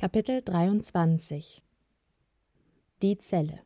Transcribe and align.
Kapitel 0.00 0.40
23 0.40 1.62
Die 3.02 3.18
Zelle 3.18 3.60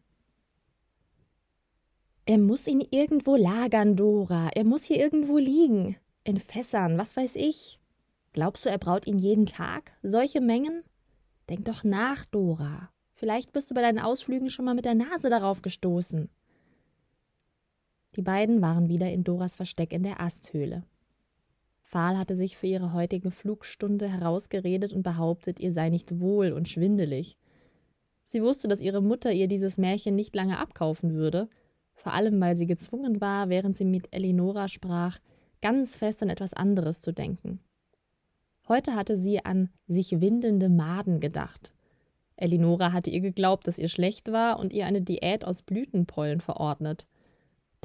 Er 2.24 2.38
muss 2.38 2.66
ihn 2.66 2.80
irgendwo 2.90 3.36
lagern, 3.36 3.94
Dora. 3.94 4.48
Er 4.48 4.64
muss 4.64 4.82
hier 4.82 4.98
irgendwo 4.98 5.38
liegen. 5.38 5.94
In 6.24 6.40
Fässern, 6.40 6.98
was 6.98 7.16
weiß 7.16 7.36
ich. 7.36 7.78
Glaubst 8.32 8.66
du, 8.66 8.68
er 8.68 8.78
braut 8.78 9.06
ihn 9.06 9.20
jeden 9.20 9.46
Tag? 9.46 9.92
Solche 10.02 10.40
Mengen? 10.40 10.82
Denk 11.48 11.66
doch 11.66 11.84
nach, 11.84 12.24
Dora. 12.24 12.90
Vielleicht 13.12 13.52
bist 13.52 13.70
du 13.70 13.76
bei 13.76 13.82
deinen 13.82 14.00
Ausflügen 14.00 14.50
schon 14.50 14.64
mal 14.64 14.74
mit 14.74 14.86
der 14.86 14.96
Nase 14.96 15.30
darauf 15.30 15.62
gestoßen. 15.62 16.28
Die 18.16 18.22
beiden 18.22 18.60
waren 18.60 18.88
wieder 18.88 19.08
in 19.12 19.22
Doras 19.22 19.54
Versteck 19.54 19.92
in 19.92 20.02
der 20.02 20.20
Asthöhle. 20.20 20.82
Fahl 21.94 22.18
hatte 22.18 22.34
sich 22.34 22.56
für 22.56 22.66
ihre 22.66 22.92
heutige 22.92 23.30
Flugstunde 23.30 24.08
herausgeredet 24.08 24.92
und 24.92 25.04
behauptet, 25.04 25.60
ihr 25.60 25.70
sei 25.70 25.90
nicht 25.90 26.18
wohl 26.20 26.50
und 26.50 26.68
schwindelig. 26.68 27.38
Sie 28.24 28.42
wusste, 28.42 28.66
dass 28.66 28.80
ihre 28.80 29.00
Mutter 29.00 29.30
ihr 29.30 29.46
dieses 29.46 29.78
Märchen 29.78 30.16
nicht 30.16 30.34
lange 30.34 30.58
abkaufen 30.58 31.14
würde, 31.14 31.48
vor 31.94 32.12
allem 32.12 32.40
weil 32.40 32.56
sie 32.56 32.66
gezwungen 32.66 33.20
war, 33.20 33.48
während 33.48 33.76
sie 33.76 33.84
mit 33.84 34.08
Elinora 34.12 34.66
sprach, 34.66 35.20
ganz 35.62 35.94
fest 35.94 36.20
an 36.20 36.30
etwas 36.30 36.52
anderes 36.52 37.00
zu 37.00 37.12
denken. 37.12 37.60
Heute 38.66 38.96
hatte 38.96 39.16
sie 39.16 39.44
an 39.44 39.68
sich 39.86 40.20
windelnde 40.20 40.68
Maden 40.68 41.20
gedacht. 41.20 41.72
Elinora 42.34 42.92
hatte 42.92 43.10
ihr 43.10 43.20
geglaubt, 43.20 43.68
dass 43.68 43.78
ihr 43.78 43.88
schlecht 43.88 44.32
war 44.32 44.58
und 44.58 44.72
ihr 44.72 44.86
eine 44.86 45.02
Diät 45.02 45.44
aus 45.44 45.62
Blütenpollen 45.62 46.40
verordnet. 46.40 47.06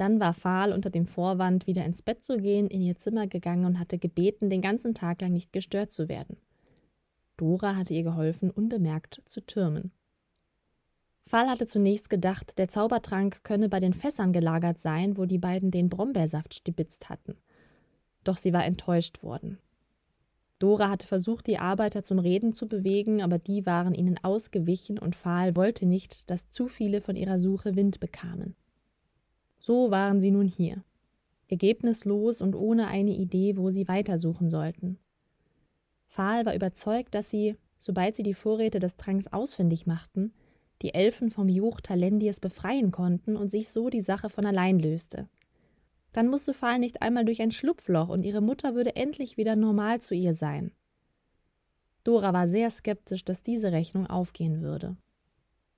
Dann 0.00 0.18
war 0.18 0.32
Fahl 0.32 0.72
unter 0.72 0.88
dem 0.88 1.04
Vorwand, 1.04 1.66
wieder 1.66 1.84
ins 1.84 2.00
Bett 2.00 2.24
zu 2.24 2.38
gehen, 2.38 2.68
in 2.68 2.80
ihr 2.80 2.96
Zimmer 2.96 3.26
gegangen 3.26 3.66
und 3.66 3.78
hatte 3.78 3.98
gebeten, 3.98 4.48
den 4.48 4.62
ganzen 4.62 4.94
Tag 4.94 5.20
lang 5.20 5.34
nicht 5.34 5.52
gestört 5.52 5.92
zu 5.92 6.08
werden. 6.08 6.38
Dora 7.36 7.76
hatte 7.76 7.92
ihr 7.92 8.02
geholfen, 8.02 8.50
unbemerkt 8.50 9.20
zu 9.26 9.42
türmen. 9.42 9.92
Fahl 11.28 11.50
hatte 11.50 11.66
zunächst 11.66 12.08
gedacht, 12.08 12.56
der 12.56 12.68
Zaubertrank 12.68 13.44
könne 13.44 13.68
bei 13.68 13.78
den 13.78 13.92
Fässern 13.92 14.32
gelagert 14.32 14.78
sein, 14.78 15.18
wo 15.18 15.26
die 15.26 15.36
beiden 15.36 15.70
den 15.70 15.90
Brombeersaft 15.90 16.54
stibitzt 16.54 17.10
hatten. 17.10 17.36
Doch 18.24 18.38
sie 18.38 18.54
war 18.54 18.64
enttäuscht 18.64 19.22
worden. 19.22 19.58
Dora 20.58 20.88
hatte 20.88 21.06
versucht, 21.06 21.46
die 21.46 21.58
Arbeiter 21.58 22.02
zum 22.02 22.18
Reden 22.18 22.54
zu 22.54 22.68
bewegen, 22.68 23.20
aber 23.20 23.38
die 23.38 23.66
waren 23.66 23.92
ihnen 23.92 24.18
ausgewichen 24.22 24.98
und 24.98 25.14
Fahl 25.14 25.56
wollte 25.56 25.84
nicht, 25.84 26.30
dass 26.30 26.50
zu 26.50 26.68
viele 26.68 27.02
von 27.02 27.16
ihrer 27.16 27.38
Suche 27.38 27.76
Wind 27.76 28.00
bekamen. 28.00 28.56
So 29.60 29.90
waren 29.90 30.20
sie 30.20 30.30
nun 30.30 30.48
hier, 30.48 30.82
ergebnislos 31.48 32.40
und 32.40 32.56
ohne 32.56 32.88
eine 32.88 33.14
Idee, 33.14 33.56
wo 33.56 33.70
sie 33.70 33.86
weitersuchen 33.88 34.48
sollten. 34.48 34.98
Fahl 36.06 36.46
war 36.46 36.54
überzeugt, 36.54 37.14
dass 37.14 37.30
sie, 37.30 37.56
sobald 37.78 38.16
sie 38.16 38.22
die 38.22 38.34
Vorräte 38.34 38.78
des 38.78 38.96
Tranks 38.96 39.28
ausfindig 39.28 39.86
machten, 39.86 40.32
die 40.82 40.94
Elfen 40.94 41.30
vom 41.30 41.48
Joch 41.48 41.80
Talendiers 41.82 42.40
befreien 42.40 42.90
konnten 42.90 43.36
und 43.36 43.50
sich 43.50 43.68
so 43.68 43.90
die 43.90 44.00
Sache 44.00 44.30
von 44.30 44.46
allein 44.46 44.78
löste. 44.78 45.28
Dann 46.12 46.28
musste 46.28 46.54
Fahl 46.54 46.78
nicht 46.78 47.02
einmal 47.02 47.24
durch 47.24 47.42
ein 47.42 47.50
Schlupfloch 47.50 48.08
und 48.08 48.24
ihre 48.24 48.40
Mutter 48.40 48.74
würde 48.74 48.96
endlich 48.96 49.36
wieder 49.36 49.56
normal 49.56 50.00
zu 50.00 50.14
ihr 50.14 50.34
sein. 50.34 50.72
Dora 52.02 52.32
war 52.32 52.48
sehr 52.48 52.70
skeptisch, 52.70 53.24
dass 53.24 53.42
diese 53.42 53.72
Rechnung 53.72 54.06
aufgehen 54.06 54.62
würde. 54.62 54.96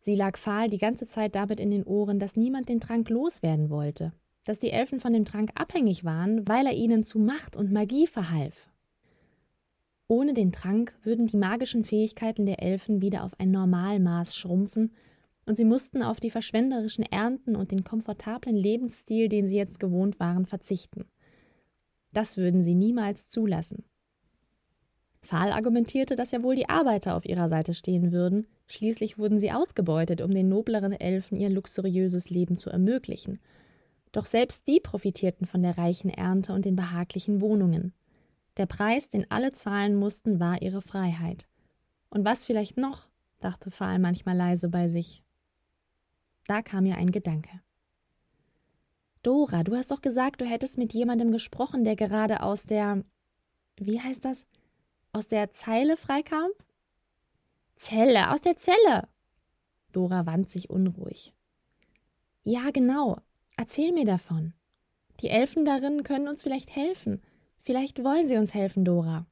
Sie 0.04 0.16
lag 0.16 0.36
fahl 0.36 0.68
die 0.68 0.78
ganze 0.78 1.06
Zeit 1.06 1.36
damit 1.36 1.60
in 1.60 1.70
den 1.70 1.84
Ohren, 1.84 2.18
dass 2.18 2.34
niemand 2.34 2.68
den 2.68 2.80
Trank 2.80 3.08
loswerden 3.08 3.70
wollte, 3.70 4.12
dass 4.44 4.58
die 4.58 4.72
Elfen 4.72 4.98
von 4.98 5.12
dem 5.12 5.24
Trank 5.24 5.52
abhängig 5.54 6.04
waren, 6.04 6.46
weil 6.48 6.66
er 6.66 6.74
ihnen 6.74 7.04
zu 7.04 7.20
Macht 7.20 7.56
und 7.56 7.70
Magie 7.70 8.08
verhalf. 8.08 8.68
Ohne 10.08 10.34
den 10.34 10.50
Trank 10.50 10.96
würden 11.04 11.28
die 11.28 11.36
magischen 11.36 11.84
Fähigkeiten 11.84 12.46
der 12.46 12.60
Elfen 12.60 13.00
wieder 13.00 13.22
auf 13.22 13.38
ein 13.38 13.52
Normalmaß 13.52 14.36
schrumpfen, 14.36 14.92
und 15.46 15.56
sie 15.56 15.64
mussten 15.64 16.02
auf 16.02 16.20
die 16.20 16.30
verschwenderischen 16.30 17.04
Ernten 17.04 17.56
und 17.56 17.72
den 17.72 17.82
komfortablen 17.82 18.56
Lebensstil, 18.56 19.28
den 19.28 19.46
sie 19.46 19.56
jetzt 19.56 19.80
gewohnt 19.80 20.20
waren, 20.20 20.46
verzichten. 20.46 21.06
Das 22.12 22.36
würden 22.36 22.62
sie 22.62 22.74
niemals 22.74 23.28
zulassen. 23.28 23.84
Fahl 25.22 25.52
argumentierte, 25.52 26.16
dass 26.16 26.32
ja 26.32 26.42
wohl 26.42 26.56
die 26.56 26.68
Arbeiter 26.68 27.14
auf 27.14 27.24
ihrer 27.24 27.48
Seite 27.48 27.74
stehen 27.74 28.10
würden, 28.10 28.46
schließlich 28.66 29.18
wurden 29.18 29.38
sie 29.38 29.52
ausgebeutet, 29.52 30.20
um 30.20 30.32
den 30.32 30.48
nobleren 30.48 30.92
Elfen 30.92 31.36
ihr 31.36 31.48
luxuriöses 31.48 32.30
Leben 32.30 32.58
zu 32.58 32.70
ermöglichen. 32.70 33.38
Doch 34.10 34.26
selbst 34.26 34.66
die 34.66 34.80
profitierten 34.80 35.46
von 35.46 35.62
der 35.62 35.78
reichen 35.78 36.10
Ernte 36.10 36.52
und 36.52 36.64
den 36.64 36.76
behaglichen 36.76 37.40
Wohnungen. 37.40 37.94
Der 38.56 38.66
Preis, 38.66 39.08
den 39.08 39.30
alle 39.30 39.52
zahlen 39.52 39.94
mussten, 39.94 40.40
war 40.40 40.60
ihre 40.60 40.82
Freiheit. 40.82 41.46
Und 42.10 42.24
was 42.24 42.44
vielleicht 42.44 42.76
noch? 42.76 43.06
dachte 43.40 43.70
Fahl 43.70 43.98
manchmal 43.98 44.36
leise 44.36 44.68
bei 44.68 44.88
sich. 44.88 45.22
Da 46.46 46.62
kam 46.62 46.84
ihr 46.84 46.96
ein 46.96 47.10
Gedanke. 47.10 47.60
Dora, 49.22 49.62
du 49.62 49.76
hast 49.76 49.90
doch 49.90 50.02
gesagt, 50.02 50.40
du 50.40 50.44
hättest 50.44 50.78
mit 50.78 50.92
jemandem 50.92 51.30
gesprochen, 51.30 51.84
der 51.84 51.96
gerade 51.96 52.42
aus 52.42 52.66
der. 52.66 53.04
Wie 53.76 54.00
heißt 54.00 54.24
das? 54.24 54.46
Aus 55.12 55.28
der 55.28 55.50
Zeile 55.50 55.96
freikam? 55.96 56.50
Zelle, 57.76 58.30
aus 58.32 58.40
der 58.40 58.56
Zelle. 58.56 59.08
Dora 59.92 60.26
wand 60.26 60.48
sich 60.48 60.70
unruhig. 60.70 61.34
Ja, 62.44 62.70
genau. 62.72 63.18
Erzähl 63.56 63.92
mir 63.92 64.06
davon. 64.06 64.54
Die 65.20 65.28
Elfen 65.28 65.64
darin 65.64 66.02
können 66.02 66.28
uns 66.28 66.42
vielleicht 66.42 66.74
helfen. 66.74 67.22
Vielleicht 67.58 68.02
wollen 68.02 68.26
sie 68.26 68.38
uns 68.38 68.54
helfen, 68.54 68.84
Dora. 68.84 69.26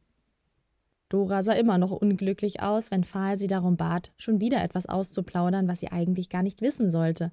Dora 1.08 1.42
sah 1.42 1.54
immer 1.54 1.78
noch 1.78 1.90
unglücklich 1.90 2.62
aus, 2.62 2.90
wenn 2.92 3.02
Fahl 3.02 3.36
sie 3.36 3.48
darum 3.48 3.76
bat, 3.76 4.12
schon 4.16 4.38
wieder 4.38 4.62
etwas 4.62 4.86
auszuplaudern, 4.86 5.66
was 5.66 5.80
sie 5.80 5.90
eigentlich 5.90 6.28
gar 6.28 6.44
nicht 6.44 6.60
wissen 6.60 6.90
sollte. 6.90 7.32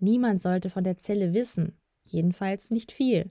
Niemand 0.00 0.42
sollte 0.42 0.70
von 0.70 0.82
der 0.82 0.98
Zelle 0.98 1.32
wissen, 1.32 1.78
jedenfalls 2.04 2.70
nicht 2.70 2.90
viel. 2.90 3.30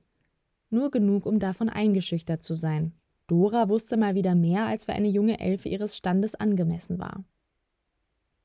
Nur 0.70 0.92
genug, 0.92 1.26
um 1.26 1.40
davon 1.40 1.68
eingeschüchtert 1.68 2.42
zu 2.42 2.54
sein. 2.54 2.94
Dora 3.28 3.70
wusste 3.70 3.98
mal 3.98 4.16
wieder 4.16 4.36
mehr, 4.36 4.66
als 4.66 4.86
für 4.86 4.94
eine 4.94 5.08
junge 5.08 5.40
Elfe 5.40 5.70
ihres 5.70 5.98
Standes 5.98 6.36
angemessen 6.36 7.00
war. 7.00 7.24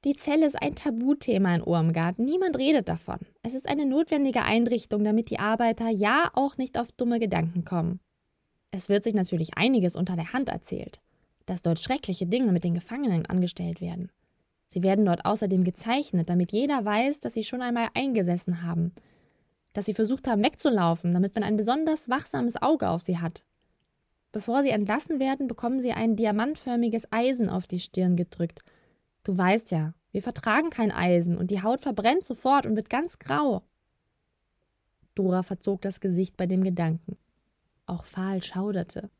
Die 0.05 0.17
Zelle 0.17 0.47
ist 0.47 0.61
ein 0.61 0.75
Tabuthema 0.75 1.55
in 1.55 1.63
Urmgarten. 1.63 2.25
Niemand 2.25 2.57
redet 2.57 2.89
davon. 2.89 3.19
Es 3.43 3.55
ist 3.55 3.69
eine 3.69 3.85
notwendige 3.85 4.43
Einrichtung, 4.43 5.05
damit 5.05 5.29
die 5.29 5.39
Arbeiter 5.39 5.91
ja 5.91 6.31
auch 6.33 6.57
nicht 6.57 6.79
auf 6.79 6.91
dumme 6.93 7.21
Gedanken 7.21 7.67
kommen. 7.67 8.01
Es 8.71 8.89
wird 8.89 9.05
sich 9.05 9.13
natürlich 9.13 9.59
einiges 9.59 9.97
unter 9.97 10.17
der 10.17 10.33
Hand 10.33 10.49
erzählt, 10.49 11.01
dass 11.45 11.61
dort 11.61 11.81
schreckliche 11.81 12.25
Dinge 12.25 12.51
mit 12.53 12.65
den 12.65 12.73
Gefangenen 12.73 13.27
angestellt 13.27 13.83
werden. 13.83 14.11
Sie 14.69 14.83
werden 14.83 15.05
dort 15.05 15.27
außerdem 15.27 15.65
gezeichnet, 15.65 16.31
damit 16.31 16.53
jeder 16.53 16.83
weiß, 16.83 17.21
dass 17.21 17.35
sie 17.35 17.45
schon 17.45 17.61
einmal 17.61 17.89
eingesessen 17.93 18.63
haben, 18.63 18.93
dass 19.75 19.85
sie 19.85 19.95
versucht 19.95 20.29
haben 20.29 20.43
wegzulaufen, 20.43 21.13
damit 21.13 21.35
man 21.35 21.45
ein 21.45 21.57
besonders 21.57 22.09
wachsames 22.09 22.61
Auge 22.63 22.89
auf 22.89 23.03
sie 23.03 23.19
hat, 23.19 23.43
Bevor 24.33 24.63
sie 24.63 24.71
entlassen 24.71 25.19
werden, 25.19 25.49
bekommen 25.49 25.81
sie 25.81 25.93
ein 25.93 26.17
diamantförmiges 26.17 27.13
Eisen 27.13 27.49
auf 27.49 27.67
die 27.67 27.81
Stirn 27.81 28.17
gedrückt. 28.17 28.63
Du 29.25 29.37
weißt 29.37 29.71
ja, 29.71 29.95
wir 30.13 30.23
vertragen 30.23 30.71
kein 30.71 30.93
Eisen 30.93 31.37
und 31.37 31.51
die 31.51 31.63
Haut 31.63 31.81
verbrennt 31.81 32.25
sofort 32.25 32.67
und 32.67 32.77
wird 32.77 32.91
ganz 32.91 33.19
grau. 33.19 33.63
Dora 35.15 35.43
verzog 35.43 35.83
das 35.83 36.01
Gesicht 36.01 36.37
bei 36.37 36.47
dem 36.47 36.63
Gedanken. 36.63 37.17
Auch 37.87 38.05
Fahl 38.05 38.43
schauderte. 38.43 39.11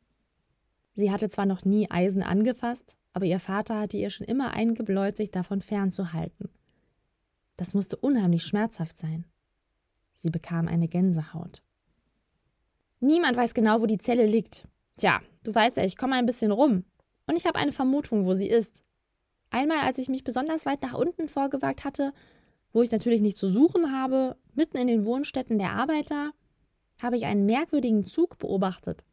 Sie 0.93 1.11
hatte 1.11 1.29
zwar 1.29 1.45
noch 1.45 1.65
nie 1.65 1.89
Eisen 1.89 2.23
angefasst, 2.23 2.97
aber 3.13 3.25
ihr 3.25 3.39
Vater 3.39 3.79
hatte 3.79 3.97
ihr 3.97 4.09
schon 4.09 4.27
immer 4.27 4.51
eingebläut, 4.53 5.17
sich 5.17 5.31
davon 5.31 5.61
fernzuhalten. 5.61 6.49
Das 7.57 7.73
musste 7.73 7.97
unheimlich 7.97 8.43
schmerzhaft 8.43 8.97
sein. 8.97 9.25
Sie 10.13 10.29
bekam 10.29 10.67
eine 10.67 10.87
Gänsehaut. 10.87 11.63
Niemand 12.99 13.35
weiß 13.35 13.53
genau, 13.53 13.81
wo 13.81 13.85
die 13.85 13.97
Zelle 13.97 14.25
liegt. 14.25 14.67
Tja, 14.97 15.19
du 15.43 15.53
weißt 15.53 15.77
ja, 15.77 15.83
ich 15.83 15.97
komme 15.97 16.15
ein 16.15 16.25
bisschen 16.25 16.51
rum. 16.51 16.85
Und 17.27 17.35
ich 17.35 17.45
habe 17.45 17.59
eine 17.59 17.71
Vermutung, 17.71 18.25
wo 18.25 18.35
sie 18.35 18.49
ist. 18.49 18.83
Einmal, 19.49 19.79
als 19.79 19.97
ich 19.97 20.09
mich 20.09 20.23
besonders 20.23 20.65
weit 20.65 20.81
nach 20.81 20.93
unten 20.93 21.27
vorgewagt 21.27 21.83
hatte, 21.83 22.13
wo 22.71 22.81
ich 22.81 22.91
natürlich 22.91 23.21
nicht 23.21 23.37
zu 23.37 23.49
suchen 23.49 23.91
habe, 23.91 24.37
mitten 24.53 24.77
in 24.77 24.87
den 24.87 25.05
Wohnstätten 25.05 25.57
der 25.57 25.71
Arbeiter, 25.71 26.31
habe 27.01 27.17
ich 27.17 27.25
einen 27.25 27.45
merkwürdigen 27.45 28.05
Zug 28.05 28.37
beobachtet. 28.37 29.03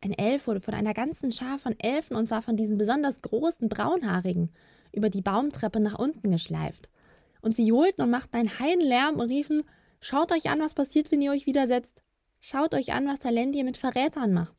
Ein 0.00 0.12
Elf 0.12 0.46
wurde 0.46 0.60
von 0.60 0.74
einer 0.74 0.94
ganzen 0.94 1.32
Schar 1.32 1.58
von 1.58 1.78
Elfen, 1.78 2.16
und 2.16 2.26
zwar 2.26 2.42
von 2.42 2.56
diesen 2.56 2.78
besonders 2.78 3.22
großen 3.22 3.68
Braunhaarigen, 3.68 4.50
über 4.92 5.10
die 5.10 5.22
Baumtreppe 5.22 5.80
nach 5.80 5.98
unten 5.98 6.30
geschleift. 6.30 6.88
Und 7.40 7.54
sie 7.54 7.66
johlten 7.66 8.02
und 8.02 8.10
machten 8.10 8.36
einen 8.36 8.58
Heidenlärm 8.58 9.16
und 9.16 9.28
riefen: 9.30 9.62
Schaut 10.00 10.32
euch 10.32 10.48
an, 10.48 10.60
was 10.60 10.74
passiert, 10.74 11.10
wenn 11.10 11.22
ihr 11.22 11.32
euch 11.32 11.46
widersetzt. 11.46 12.02
Schaut 12.40 12.74
euch 12.74 12.92
an, 12.92 13.06
was 13.06 13.18
Talendier 13.18 13.64
mit 13.64 13.76
Verrätern 13.76 14.32
macht. 14.32 14.56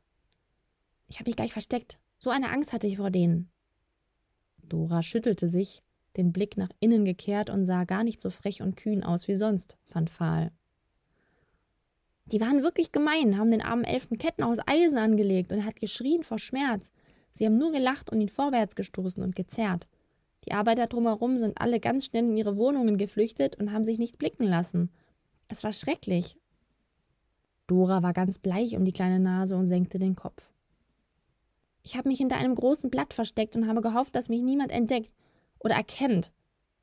Ich 1.08 1.20
habe 1.20 1.30
mich 1.30 1.36
gleich 1.36 1.54
versteckt. 1.54 2.00
So 2.20 2.30
eine 2.30 2.50
Angst 2.52 2.74
hatte 2.74 2.88
ich 2.88 2.98
vor 2.98 3.12
denen. 3.12 3.50
Dora 4.64 5.04
schüttelte 5.04 5.48
sich, 5.48 5.84
den 6.18 6.34
Blick 6.34 6.58
nach 6.58 6.70
innen 6.80 7.06
gekehrt 7.06 7.50
und 7.50 7.66
sah 7.66 7.84
gar 7.84 8.04
nicht 8.04 8.20
so 8.20 8.30
frech 8.30 8.62
und 8.62 8.76
kühn 8.76 9.04
aus 9.04 9.28
wie 9.28 9.36
sonst, 9.36 9.78
fand 9.84 10.10
Fahl. 10.10 10.52
Die 12.26 12.42
waren 12.42 12.62
wirklich 12.62 12.92
gemein, 12.92 13.38
haben 13.38 13.52
den 13.52 13.62
armen 13.62 13.86
Elfen 13.86 14.18
Ketten 14.18 14.44
aus 14.44 14.58
Eisen 14.66 14.98
angelegt 14.98 15.52
und 15.52 15.60
er 15.60 15.66
hat 15.66 15.80
geschrien 15.80 16.24
vor 16.24 16.40
Schmerz. 16.40 16.92
Sie 17.32 17.46
haben 17.46 17.58
nur 17.58 17.72
gelacht 17.72 18.12
und 18.12 18.20
ihn 18.20 18.28
vorwärts 18.28 18.76
gestoßen 18.76 19.24
und 19.24 19.36
gezerrt. 19.36 19.88
Die 20.46 20.52
Arbeiter 20.52 20.88
drumherum 20.88 21.38
sind 21.38 21.60
alle 21.62 21.80
ganz 21.80 22.06
schnell 22.06 22.26
in 22.26 22.38
ihre 22.38 22.58
Wohnungen 22.58 22.98
geflüchtet 22.98 23.56
und 23.58 23.72
haben 23.72 23.86
sich 23.86 23.98
nicht 23.98 24.18
blicken 24.18 24.44
lassen. 24.44 24.92
Es 25.48 25.64
war 25.64 25.72
schrecklich. 25.72 26.38
Dora 27.68 28.04
war 28.04 28.14
ganz 28.14 28.40
bleich 28.40 28.76
um 28.76 28.84
die 28.84 28.94
kleine 28.94 29.20
Nase 29.20 29.56
und 29.56 29.66
senkte 29.66 30.00
den 30.00 30.16
Kopf. 30.16 30.50
Ich 31.88 31.96
habe 31.96 32.10
mich 32.10 32.18
hinter 32.18 32.36
einem 32.36 32.54
großen 32.54 32.90
Blatt 32.90 33.14
versteckt 33.14 33.56
und 33.56 33.66
habe 33.66 33.80
gehofft, 33.80 34.14
dass 34.14 34.28
mich 34.28 34.42
niemand 34.42 34.74
entdeckt 34.74 35.14
oder 35.58 35.76
erkennt, 35.76 36.34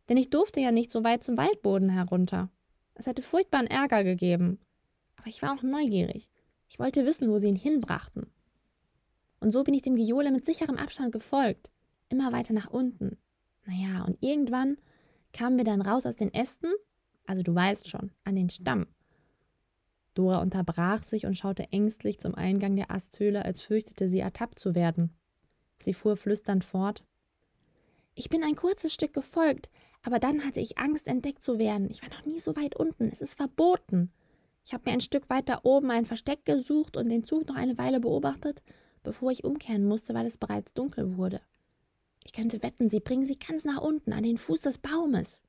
denn 0.08 0.16
ich 0.16 0.30
durfte 0.30 0.60
ja 0.60 0.72
nicht 0.72 0.90
so 0.90 1.04
weit 1.04 1.22
zum 1.22 1.36
Waldboden 1.36 1.90
herunter. 1.90 2.48
Es 2.94 3.06
hätte 3.06 3.20
furchtbaren 3.20 3.66
Ärger 3.66 4.02
gegeben. 4.02 4.58
Aber 5.16 5.26
ich 5.26 5.42
war 5.42 5.52
auch 5.52 5.62
neugierig. 5.62 6.30
Ich 6.70 6.78
wollte 6.78 7.04
wissen, 7.04 7.28
wo 7.28 7.38
sie 7.38 7.48
ihn 7.48 7.54
hinbrachten. 7.54 8.32
Und 9.40 9.50
so 9.50 9.62
bin 9.62 9.74
ich 9.74 9.82
dem 9.82 9.94
Gejohle 9.94 10.32
mit 10.32 10.46
sicherem 10.46 10.78
Abstand 10.78 11.12
gefolgt, 11.12 11.70
immer 12.08 12.32
weiter 12.32 12.54
nach 12.54 12.70
unten. 12.70 13.18
Naja, 13.66 14.04
und 14.06 14.16
irgendwann 14.22 14.78
kamen 15.34 15.58
wir 15.58 15.64
dann 15.64 15.82
raus 15.82 16.06
aus 16.06 16.16
den 16.16 16.32
Ästen, 16.32 16.72
also 17.26 17.42
du 17.42 17.54
weißt 17.54 17.90
schon, 17.90 18.10
an 18.24 18.36
den 18.36 18.48
Stamm. 18.48 18.86
Dora 20.14 20.38
unterbrach 20.38 21.02
sich 21.02 21.26
und 21.26 21.36
schaute 21.36 21.72
ängstlich 21.72 22.20
zum 22.20 22.34
Eingang 22.34 22.76
der 22.76 22.90
Asthöhle, 22.90 23.44
als 23.44 23.60
fürchtete 23.60 24.08
sie 24.08 24.20
ertappt 24.20 24.58
zu 24.58 24.74
werden. 24.74 25.10
Sie 25.78 25.92
fuhr 25.92 26.16
flüsternd 26.16 26.64
fort. 26.64 27.04
Ich 28.14 28.28
bin 28.28 28.44
ein 28.44 28.54
kurzes 28.54 28.94
Stück 28.94 29.12
gefolgt, 29.12 29.70
aber 30.02 30.18
dann 30.18 30.44
hatte 30.44 30.60
ich 30.60 30.78
Angst, 30.78 31.08
entdeckt 31.08 31.42
zu 31.42 31.58
werden. 31.58 31.90
Ich 31.90 32.02
war 32.02 32.10
noch 32.10 32.24
nie 32.24 32.38
so 32.38 32.54
weit 32.56 32.76
unten. 32.76 33.08
Es 33.10 33.20
ist 33.20 33.34
verboten. 33.34 34.12
Ich 34.64 34.72
habe 34.72 34.84
mir 34.86 34.92
ein 34.92 35.00
Stück 35.00 35.28
weiter 35.28 35.64
oben 35.64 35.90
ein 35.90 36.06
Versteck 36.06 36.44
gesucht 36.44 36.96
und 36.96 37.08
den 37.08 37.24
Zug 37.24 37.46
noch 37.48 37.56
eine 37.56 37.76
Weile 37.76 38.00
beobachtet, 38.00 38.62
bevor 39.02 39.30
ich 39.30 39.44
umkehren 39.44 39.84
musste, 39.84 40.14
weil 40.14 40.26
es 40.26 40.38
bereits 40.38 40.72
dunkel 40.72 41.16
wurde. 41.16 41.40
Ich 42.24 42.32
könnte 42.32 42.62
wetten, 42.62 42.88
sie 42.88 43.00
bringen 43.00 43.26
sie 43.26 43.38
ganz 43.38 43.64
nach 43.64 43.80
unten, 43.80 44.12
an 44.12 44.22
den 44.22 44.38
Fuß 44.38 44.62
des 44.62 44.78
Baumes. 44.78 45.42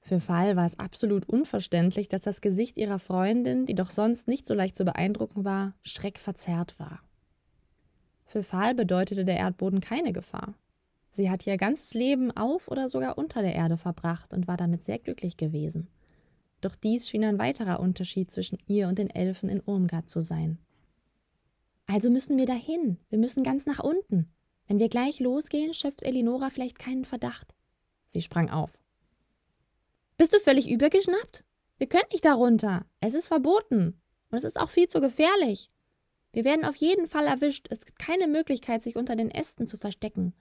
Für 0.00 0.20
Fall 0.20 0.56
war 0.56 0.66
es 0.66 0.78
absolut 0.78 1.28
unverständlich, 1.28 2.08
dass 2.08 2.22
das 2.22 2.40
Gesicht 2.40 2.78
ihrer 2.78 2.98
Freundin, 2.98 3.66
die 3.66 3.74
doch 3.74 3.90
sonst 3.90 4.28
nicht 4.28 4.46
so 4.46 4.54
leicht 4.54 4.76
zu 4.76 4.84
beeindrucken 4.84 5.44
war, 5.44 5.74
schreckverzerrt 5.82 6.78
war. 6.78 7.00
Für 8.24 8.42
Fall 8.42 8.74
bedeutete 8.74 9.24
der 9.24 9.36
Erdboden 9.36 9.80
keine 9.80 10.12
Gefahr. 10.12 10.54
Sie 11.10 11.30
hatte 11.30 11.50
ihr 11.50 11.56
ganzes 11.56 11.94
Leben 11.94 12.30
auf 12.30 12.68
oder 12.68 12.88
sogar 12.88 13.18
unter 13.18 13.42
der 13.42 13.54
Erde 13.54 13.76
verbracht 13.76 14.32
und 14.32 14.46
war 14.46 14.56
damit 14.56 14.84
sehr 14.84 14.98
glücklich 14.98 15.36
gewesen. 15.36 15.88
Doch 16.60 16.74
dies 16.74 17.08
schien 17.08 17.24
ein 17.24 17.38
weiterer 17.38 17.80
Unterschied 17.80 18.30
zwischen 18.30 18.58
ihr 18.66 18.88
und 18.88 18.98
den 18.98 19.10
Elfen 19.10 19.48
in 19.48 19.62
Urmgard 19.64 20.08
zu 20.08 20.20
sein. 20.20 20.58
Also 21.86 22.10
müssen 22.10 22.36
wir 22.36 22.46
dahin. 22.46 22.98
Wir 23.08 23.18
müssen 23.18 23.42
ganz 23.42 23.64
nach 23.64 23.82
unten. 23.82 24.28
Wenn 24.66 24.78
wir 24.78 24.90
gleich 24.90 25.20
losgehen, 25.20 25.72
schöpft 25.72 26.02
Elinora 26.02 26.50
vielleicht 26.50 26.78
keinen 26.78 27.06
Verdacht. 27.06 27.54
Sie 28.06 28.20
sprang 28.20 28.50
auf. 28.50 28.82
Bist 30.18 30.34
du 30.34 30.40
völlig 30.40 30.68
übergeschnappt? 30.68 31.44
Wir 31.78 31.88
können 31.88 32.08
nicht 32.12 32.24
darunter. 32.24 32.84
Es 33.00 33.14
ist 33.14 33.28
verboten. 33.28 34.00
Und 34.30 34.38
es 34.38 34.44
ist 34.44 34.58
auch 34.60 34.68
viel 34.68 34.88
zu 34.88 35.00
gefährlich. 35.00 35.70
Wir 36.32 36.44
werden 36.44 36.64
auf 36.64 36.76
jeden 36.76 37.06
Fall 37.06 37.26
erwischt. 37.26 37.68
Es 37.70 37.86
gibt 37.86 37.98
keine 37.98 38.26
Möglichkeit, 38.26 38.82
sich 38.82 38.96
unter 38.96 39.16
den 39.16 39.30
Ästen 39.30 39.66
zu 39.66 39.76
verstecken. 39.76 40.34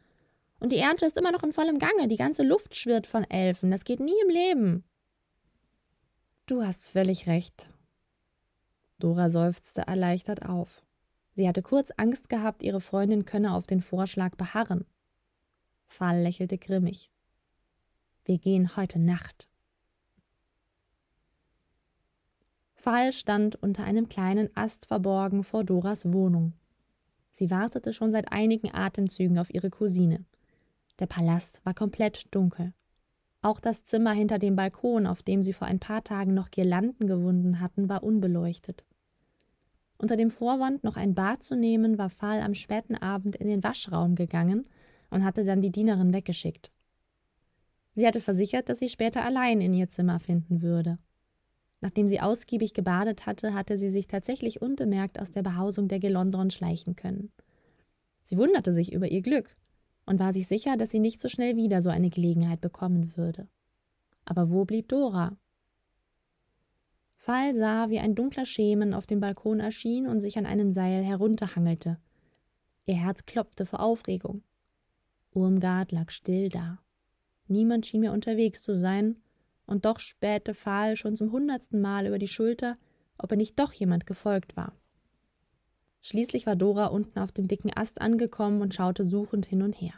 Und 0.60 0.72
die 0.72 0.80
Ernte 0.80 1.06
ist 1.06 1.16
immer 1.16 1.32
noch 1.32 1.44
in 1.44 1.54
vollem 1.54 1.78
Gange. 1.78 2.08
Die 2.08 2.18
ganze 2.18 2.44
Luft 2.44 2.76
schwirrt 2.76 3.06
von 3.06 3.24
Elfen. 3.24 3.70
Das 3.70 3.86
geht 3.86 4.00
nie 4.00 4.20
im 4.24 4.30
Leben. 4.30 4.84
Du 6.48 6.64
hast 6.64 6.86
völlig 6.86 7.28
recht. 7.28 7.70
Dora 9.00 9.30
seufzte 9.30 9.82
erleichtert 9.82 10.44
auf. 10.44 10.84
Sie 11.34 11.48
hatte 11.48 11.62
kurz 11.62 11.92
Angst 11.98 12.30
gehabt, 12.30 12.64
ihre 12.64 12.82
Freundin 12.82 13.26
könne 13.26 13.54
auf 13.54 13.68
den 13.68 13.82
Vorschlag 13.82 14.36
beharren. 14.38 14.86
Fall 15.86 16.24
lächelte 16.24 16.58
grimmig. 16.58 17.12
Wir 18.26 18.40
gehen 18.40 18.76
heute 18.76 18.98
Nacht. 18.98 19.48
Fall 22.78 23.12
stand 23.12 23.56
unter 23.56 23.84
einem 23.84 24.08
kleinen 24.08 24.50
Ast 24.56 24.86
verborgen 24.86 25.44
vor 25.44 25.64
Doras 25.64 26.14
Wohnung. 26.14 26.54
Sie 27.32 27.50
wartete 27.50 27.92
schon 27.92 28.12
seit 28.12 28.32
einigen 28.32 28.74
Atemzügen 28.74 29.40
auf 29.40 29.52
ihre 29.52 29.72
Cousine. 29.72 30.26
Der 31.00 31.08
Palast 31.08 31.66
war 31.66 31.74
komplett 31.74 32.34
dunkel. 32.34 32.74
Auch 33.42 33.60
das 33.60 33.84
Zimmer 33.84 34.12
hinter 34.12 34.38
dem 34.38 34.56
Balkon, 34.56 35.08
auf 35.08 35.24
dem 35.24 35.42
sie 35.42 35.54
vor 35.54 35.68
ein 35.68 35.80
paar 35.80 36.04
Tagen 36.04 36.36
noch 36.36 36.52
Girlanden 36.52 37.08
gewunden 37.08 37.60
hatten, 37.60 37.90
war 37.90 38.04
unbeleuchtet. 38.04 38.86
Unter 39.98 40.16
dem 40.16 40.30
Vorwand, 40.30 40.84
noch 40.84 40.98
ein 40.98 41.16
Bad 41.16 41.44
zu 41.44 41.56
nehmen, 41.56 41.98
war 41.98 42.12
Fahl 42.12 42.42
am 42.42 42.54
späten 42.54 42.96
Abend 42.96 43.36
in 43.36 43.48
den 43.48 43.64
Waschraum 43.64 44.14
gegangen 44.14 44.68
und 45.10 45.24
hatte 45.24 45.44
dann 45.44 45.62
die 45.62 45.72
Dienerin 45.72 46.14
weggeschickt. 46.14 46.72
Sie 47.94 48.06
hatte 48.06 48.22
versichert, 48.22 48.70
dass 48.70 48.80
sie 48.80 48.90
später 48.90 49.26
allein 49.26 49.62
in 49.62 49.74
ihr 49.74 49.88
Zimmer 49.88 50.20
finden 50.20 50.62
würde. 50.62 51.00
Nachdem 51.80 52.08
sie 52.08 52.20
ausgiebig 52.20 52.74
gebadet 52.74 53.26
hatte, 53.26 53.54
hatte 53.54 53.78
sie 53.78 53.90
sich 53.90 54.08
tatsächlich 54.08 54.62
unbemerkt 54.62 55.20
aus 55.20 55.32
der 55.32 55.44
Behausung 55.44 55.88
der 55.88 56.00
Gelondron 56.00 56.50
schleichen 56.50 56.96
können. 56.96 57.32
Sie 58.24 58.38
wunderte 58.38 58.74
sich 58.74 58.92
über 58.92 59.08
ihr 59.08 59.22
Glück 59.22 59.56
und 60.06 60.20
war 60.20 60.34
sich 60.34 60.48
sicher, 60.48 60.76
dass 60.76 60.90
sie 60.90 61.00
nicht 61.00 61.22
so 61.22 61.30
schnell 61.30 61.56
wieder 61.56 61.82
so 61.82 61.90
eine 61.90 62.10
Gelegenheit 62.10 62.62
bekommen 62.62 63.16
würde. 63.16 63.48
Aber 64.26 64.50
wo 64.50 64.66
blieb 64.66 64.90
Dora? 64.90 65.38
Fall 67.16 67.56
sah, 67.56 67.90
wie 67.90 68.00
ein 68.00 68.16
dunkler 68.16 68.46
Schemen 68.46 68.94
auf 68.94 69.06
dem 69.06 69.20
Balkon 69.20 69.60
erschien 69.60 70.08
und 70.08 70.22
sich 70.22 70.38
an 70.38 70.46
einem 70.46 70.72
Seil 70.72 71.04
herunterhangelte. 71.04 71.98
Ihr 72.86 72.96
Herz 72.96 73.26
klopfte 73.26 73.66
vor 73.66 73.82
Aufregung. 73.82 74.44
Urmgard 75.34 75.92
lag 75.92 76.10
still 76.10 76.50
da. 76.50 76.80
Niemand 77.48 77.86
schien 77.86 78.02
mehr 78.02 78.14
unterwegs 78.14 78.64
zu 78.64 78.78
sein, 78.78 79.18
und 79.68 79.86
doch 79.86 80.00
spähte 80.00 80.56
Pfahl 80.56 80.96
schon 80.96 81.16
zum 81.16 81.32
hundertsten 81.32 81.80
Mal 81.80 82.08
über 82.08 82.18
die 82.18 82.28
Schulter, 82.28 82.78
ob 83.18 83.32
er 83.32 83.38
nicht 83.38 83.60
doch 83.60 83.74
jemand 83.74 84.08
gefolgt 84.08 84.58
war. 84.58 84.74
Schließlich 86.02 86.46
war 86.46 86.56
Dora 86.56 86.88
unten 86.88 87.20
auf 87.20 87.32
dem 87.32 87.48
dicken 87.48 87.76
Ast 87.76 88.02
angekommen 88.02 88.62
und 88.62 88.74
schaute 88.74 89.04
suchend 89.04 89.46
hin 89.46 89.62
und 89.62 89.74
her. 89.74 89.94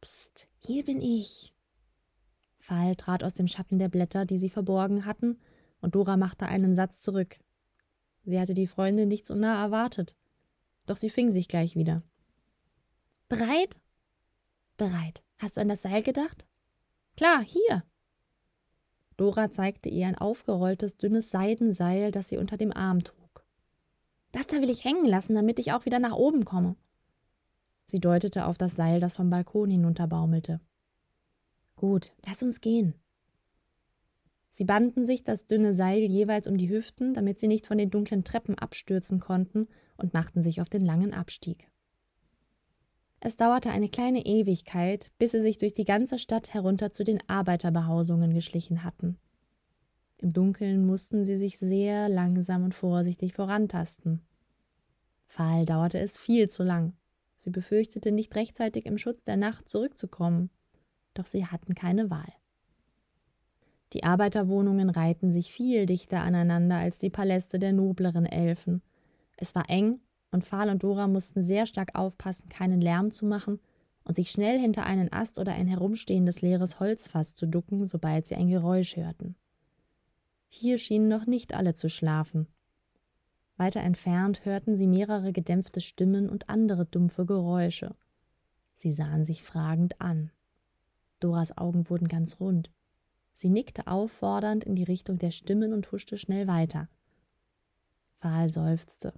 Psst, 0.00 0.48
hier 0.66 0.84
bin 0.84 1.00
ich. 1.00 1.54
Fall 2.58 2.96
trat 2.96 3.22
aus 3.22 3.34
dem 3.34 3.46
Schatten 3.46 3.78
der 3.78 3.88
Blätter, 3.88 4.24
die 4.24 4.38
sie 4.38 4.50
verborgen 4.50 5.04
hatten, 5.04 5.38
und 5.80 5.94
Dora 5.94 6.16
machte 6.16 6.46
einen 6.46 6.74
Satz 6.74 7.02
zurück. 7.02 7.38
Sie 8.24 8.38
hatte 8.38 8.54
die 8.54 8.66
Freundin 8.66 9.08
nicht 9.08 9.26
so 9.26 9.34
nah 9.34 9.62
erwartet, 9.62 10.14
doch 10.86 10.96
sie 10.96 11.10
fing 11.10 11.30
sich 11.30 11.48
gleich 11.48 11.76
wieder. 11.76 12.02
Bereit? 13.28 13.78
Bereit. 14.76 15.22
Hast 15.38 15.56
du 15.56 15.60
an 15.60 15.68
das 15.68 15.82
Seil 15.82 16.02
gedacht? 16.02 16.46
Klar, 17.16 17.42
hier. 17.42 17.84
Dora 19.20 19.50
zeigte 19.50 19.90
ihr 19.90 20.06
ein 20.06 20.16
aufgerolltes, 20.16 20.96
dünnes 20.96 21.30
Seidenseil, 21.30 22.10
das 22.10 22.30
sie 22.30 22.38
unter 22.38 22.56
dem 22.56 22.72
Arm 22.74 23.04
trug. 23.04 23.44
Das 24.32 24.46
da 24.46 24.62
will 24.62 24.70
ich 24.70 24.82
hängen 24.82 25.04
lassen, 25.04 25.34
damit 25.34 25.58
ich 25.58 25.72
auch 25.72 25.84
wieder 25.84 25.98
nach 25.98 26.14
oben 26.14 26.46
komme. 26.46 26.74
Sie 27.84 28.00
deutete 28.00 28.46
auf 28.46 28.56
das 28.56 28.76
Seil, 28.76 28.98
das 28.98 29.16
vom 29.16 29.28
Balkon 29.28 29.68
hinunterbaumelte. 29.68 30.62
Gut, 31.76 32.12
lass 32.24 32.42
uns 32.42 32.62
gehen. 32.62 32.94
Sie 34.50 34.64
banden 34.64 35.04
sich 35.04 35.22
das 35.22 35.46
dünne 35.46 35.74
Seil 35.74 36.00
jeweils 36.00 36.48
um 36.48 36.56
die 36.56 36.70
Hüften, 36.70 37.12
damit 37.12 37.38
sie 37.38 37.48
nicht 37.48 37.66
von 37.66 37.76
den 37.76 37.90
dunklen 37.90 38.24
Treppen 38.24 38.54
abstürzen 38.58 39.20
konnten, 39.20 39.68
und 39.98 40.14
machten 40.14 40.40
sich 40.40 40.62
auf 40.62 40.70
den 40.70 40.86
langen 40.86 41.12
Abstieg. 41.12 41.69
Es 43.20 43.36
dauerte 43.36 43.70
eine 43.70 43.90
kleine 43.90 44.24
Ewigkeit, 44.24 45.10
bis 45.18 45.32
sie 45.32 45.42
sich 45.42 45.58
durch 45.58 45.74
die 45.74 45.84
ganze 45.84 46.18
Stadt 46.18 46.54
herunter 46.54 46.90
zu 46.90 47.04
den 47.04 47.20
Arbeiterbehausungen 47.28 48.32
geschlichen 48.32 48.82
hatten. 48.82 49.18
Im 50.16 50.32
Dunkeln 50.32 50.86
mussten 50.86 51.24
sie 51.24 51.36
sich 51.36 51.58
sehr 51.58 52.08
langsam 52.08 52.64
und 52.64 52.74
vorsichtig 52.74 53.34
vorantasten. 53.34 54.22
Fall 55.26 55.66
dauerte 55.66 55.98
es 55.98 56.18
viel 56.18 56.48
zu 56.48 56.62
lang. 56.62 56.94
Sie 57.36 57.50
befürchtete, 57.50 58.10
nicht 58.10 58.34
rechtzeitig 58.36 58.86
im 58.86 58.98
Schutz 58.98 59.22
der 59.22 59.36
Nacht 59.36 59.68
zurückzukommen. 59.68 60.50
Doch 61.14 61.26
sie 61.26 61.46
hatten 61.46 61.74
keine 61.74 62.10
Wahl. 62.10 62.32
Die 63.92 64.04
Arbeiterwohnungen 64.04 64.88
reihten 64.88 65.32
sich 65.32 65.52
viel 65.52 65.86
dichter 65.86 66.20
aneinander 66.20 66.76
als 66.76 66.98
die 66.98 67.10
Paläste 67.10 67.58
der 67.58 67.72
nobleren 67.72 68.26
Elfen. 68.26 68.82
Es 69.36 69.54
war 69.54 69.68
eng, 69.68 70.00
und 70.30 70.44
Pfahl 70.44 70.70
und 70.70 70.82
Dora 70.82 71.08
mussten 71.08 71.42
sehr 71.42 71.66
stark 71.66 71.94
aufpassen, 71.94 72.48
keinen 72.48 72.80
Lärm 72.80 73.10
zu 73.10 73.26
machen 73.26 73.60
und 74.04 74.14
sich 74.14 74.30
schnell 74.30 74.58
hinter 74.58 74.84
einen 74.84 75.12
Ast 75.12 75.38
oder 75.38 75.52
ein 75.52 75.66
herumstehendes 75.66 76.40
leeres 76.40 76.80
Holzfass 76.80 77.34
zu 77.34 77.46
ducken, 77.46 77.86
sobald 77.86 78.26
sie 78.26 78.36
ein 78.36 78.48
Geräusch 78.48 78.96
hörten. 78.96 79.36
Hier 80.48 80.78
schienen 80.78 81.08
noch 81.08 81.26
nicht 81.26 81.54
alle 81.54 81.74
zu 81.74 81.88
schlafen. 81.88 82.46
Weiter 83.56 83.80
entfernt 83.80 84.44
hörten 84.44 84.74
sie 84.74 84.86
mehrere 84.86 85.32
gedämpfte 85.32 85.80
Stimmen 85.80 86.28
und 86.28 86.48
andere 86.48 86.86
dumpfe 86.86 87.26
Geräusche. 87.26 87.94
Sie 88.74 88.90
sahen 88.90 89.24
sich 89.24 89.42
fragend 89.42 90.00
an. 90.00 90.30
Doras 91.20 91.58
Augen 91.58 91.90
wurden 91.90 92.08
ganz 92.08 92.40
rund. 92.40 92.70
Sie 93.34 93.50
nickte 93.50 93.86
auffordernd 93.86 94.64
in 94.64 94.74
die 94.74 94.84
Richtung 94.84 95.18
der 95.18 95.30
Stimmen 95.30 95.72
und 95.72 95.92
huschte 95.92 96.16
schnell 96.16 96.46
weiter. 96.46 96.88
Pfahl 98.16 98.50
seufzte. 98.50 99.12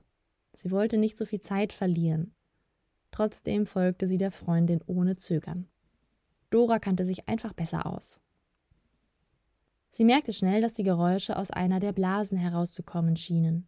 Sie 0.52 0.71
wollte 0.71 0.99
nicht 0.99 1.16
so 1.16 1.25
viel 1.25 1.40
Zeit 1.40 1.73
verlieren. 1.73 2.35
Trotzdem 3.11 3.66
folgte 3.66 4.06
sie 4.06 4.18
der 4.18 4.30
Freundin 4.30 4.80
ohne 4.87 5.16
Zögern. 5.16 5.68
Dora 6.50 6.78
kannte 6.78 7.04
sich 7.04 7.28
einfach 7.28 7.52
besser 7.52 7.87
aus. 7.87 8.21
Sie 9.90 10.04
merkte 10.04 10.32
schnell, 10.32 10.62
dass 10.62 10.73
die 10.73 10.85
Geräusche 10.85 11.37
aus 11.37 11.50
einer 11.50 11.78
der 11.78 11.92
Blasen 11.92 12.38
herauszukommen 12.38 13.16
schienen. 13.16 13.66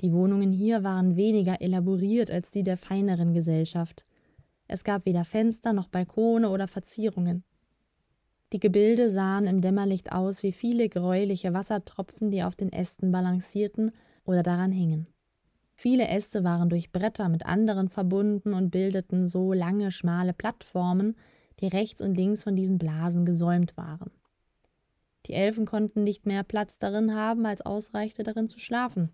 Die 0.00 0.12
Wohnungen 0.12 0.52
hier 0.52 0.82
waren 0.84 1.16
weniger 1.16 1.60
elaboriert 1.60 2.30
als 2.30 2.50
die 2.52 2.62
der 2.62 2.76
feineren 2.76 3.34
Gesellschaft. 3.34 4.04
Es 4.68 4.84
gab 4.84 5.04
weder 5.04 5.24
Fenster 5.24 5.72
noch 5.72 5.88
Balkone 5.88 6.48
oder 6.48 6.68
Verzierungen. 6.68 7.44
Die 8.52 8.60
Gebilde 8.60 9.10
sahen 9.10 9.46
im 9.46 9.60
Dämmerlicht 9.60 10.12
aus 10.12 10.42
wie 10.42 10.52
viele 10.52 10.88
gräuliche 10.88 11.52
Wassertropfen, 11.52 12.30
die 12.30 12.42
auf 12.42 12.56
den 12.56 12.72
Ästen 12.72 13.12
balancierten 13.12 13.92
oder 14.24 14.42
daran 14.42 14.72
hingen. 14.72 15.06
Viele 15.82 16.08
Äste 16.08 16.44
waren 16.44 16.68
durch 16.68 16.92
Bretter 16.92 17.30
mit 17.30 17.46
anderen 17.46 17.88
verbunden 17.88 18.52
und 18.52 18.68
bildeten 18.68 19.26
so 19.26 19.54
lange, 19.54 19.90
schmale 19.90 20.34
Plattformen, 20.34 21.16
die 21.60 21.68
rechts 21.68 22.02
und 22.02 22.14
links 22.16 22.42
von 22.42 22.54
diesen 22.54 22.76
Blasen 22.76 23.24
gesäumt 23.24 23.78
waren. 23.78 24.10
Die 25.24 25.32
Elfen 25.32 25.64
konnten 25.64 26.04
nicht 26.04 26.26
mehr 26.26 26.42
Platz 26.42 26.76
darin 26.76 27.14
haben, 27.14 27.46
als 27.46 27.62
ausreichte 27.62 28.24
darin 28.24 28.46
zu 28.46 28.58
schlafen. 28.58 29.08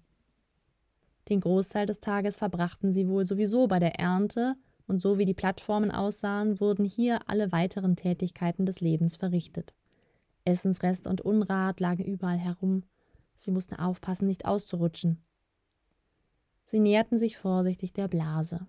Den 1.29 1.39
Großteil 1.39 1.87
des 1.87 2.01
Tages 2.01 2.39
verbrachten 2.39 2.91
sie 2.91 3.09
wohl 3.09 3.27
sowieso 3.27 3.69
bei 3.69 3.79
der 3.79 4.01
Ernte, 4.01 4.57
und 4.89 4.99
so 4.99 5.19
wie 5.19 5.25
die 5.25 5.35
Plattformen 5.35 5.93
aussahen, 5.93 6.59
wurden 6.59 6.85
hier 6.85 7.29
alle 7.29 7.53
weiteren 7.53 7.95
Tätigkeiten 7.95 8.67
des 8.67 8.81
Lebens 8.81 9.15
verrichtet. 9.15 9.73
Essensrest 10.45 11.07
und 11.07 11.21
Unrat 11.21 11.79
lagen 11.79 12.05
überall 12.05 12.39
herum. 12.39 12.83
Sie 13.37 13.53
mussten 13.53 13.77
aufpassen, 13.77 14.27
nicht 14.27 14.47
auszurutschen. 14.47 15.23
Sie 16.67 16.81
näherten 16.81 17.17
sich 17.17 17.39
vorsichtig 17.39 17.93
der 17.93 18.09
Blase. 18.09 18.67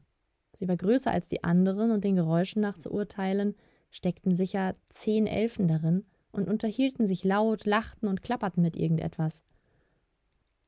Sie 0.54 0.68
war 0.68 0.78
größer 0.78 1.12
als 1.12 1.28
die 1.28 1.44
anderen 1.44 1.92
und 1.92 2.04
den 2.04 2.16
Geräuschen 2.16 2.62
nach 2.62 2.78
zu 2.78 2.92
urteilen, 2.92 3.56
steckten 3.90 4.36
sicher 4.36 4.74
zehn 4.86 5.28
Elfen 5.28 5.68
darin 5.68 6.06
und 6.32 6.48
unterhielten 6.48 7.08
sich 7.08 7.24
laut, 7.24 7.66
lachten 7.66 8.08
und 8.08 8.22
klapperten 8.22 8.62
mit 8.62 8.76
irgendetwas. 8.76 9.44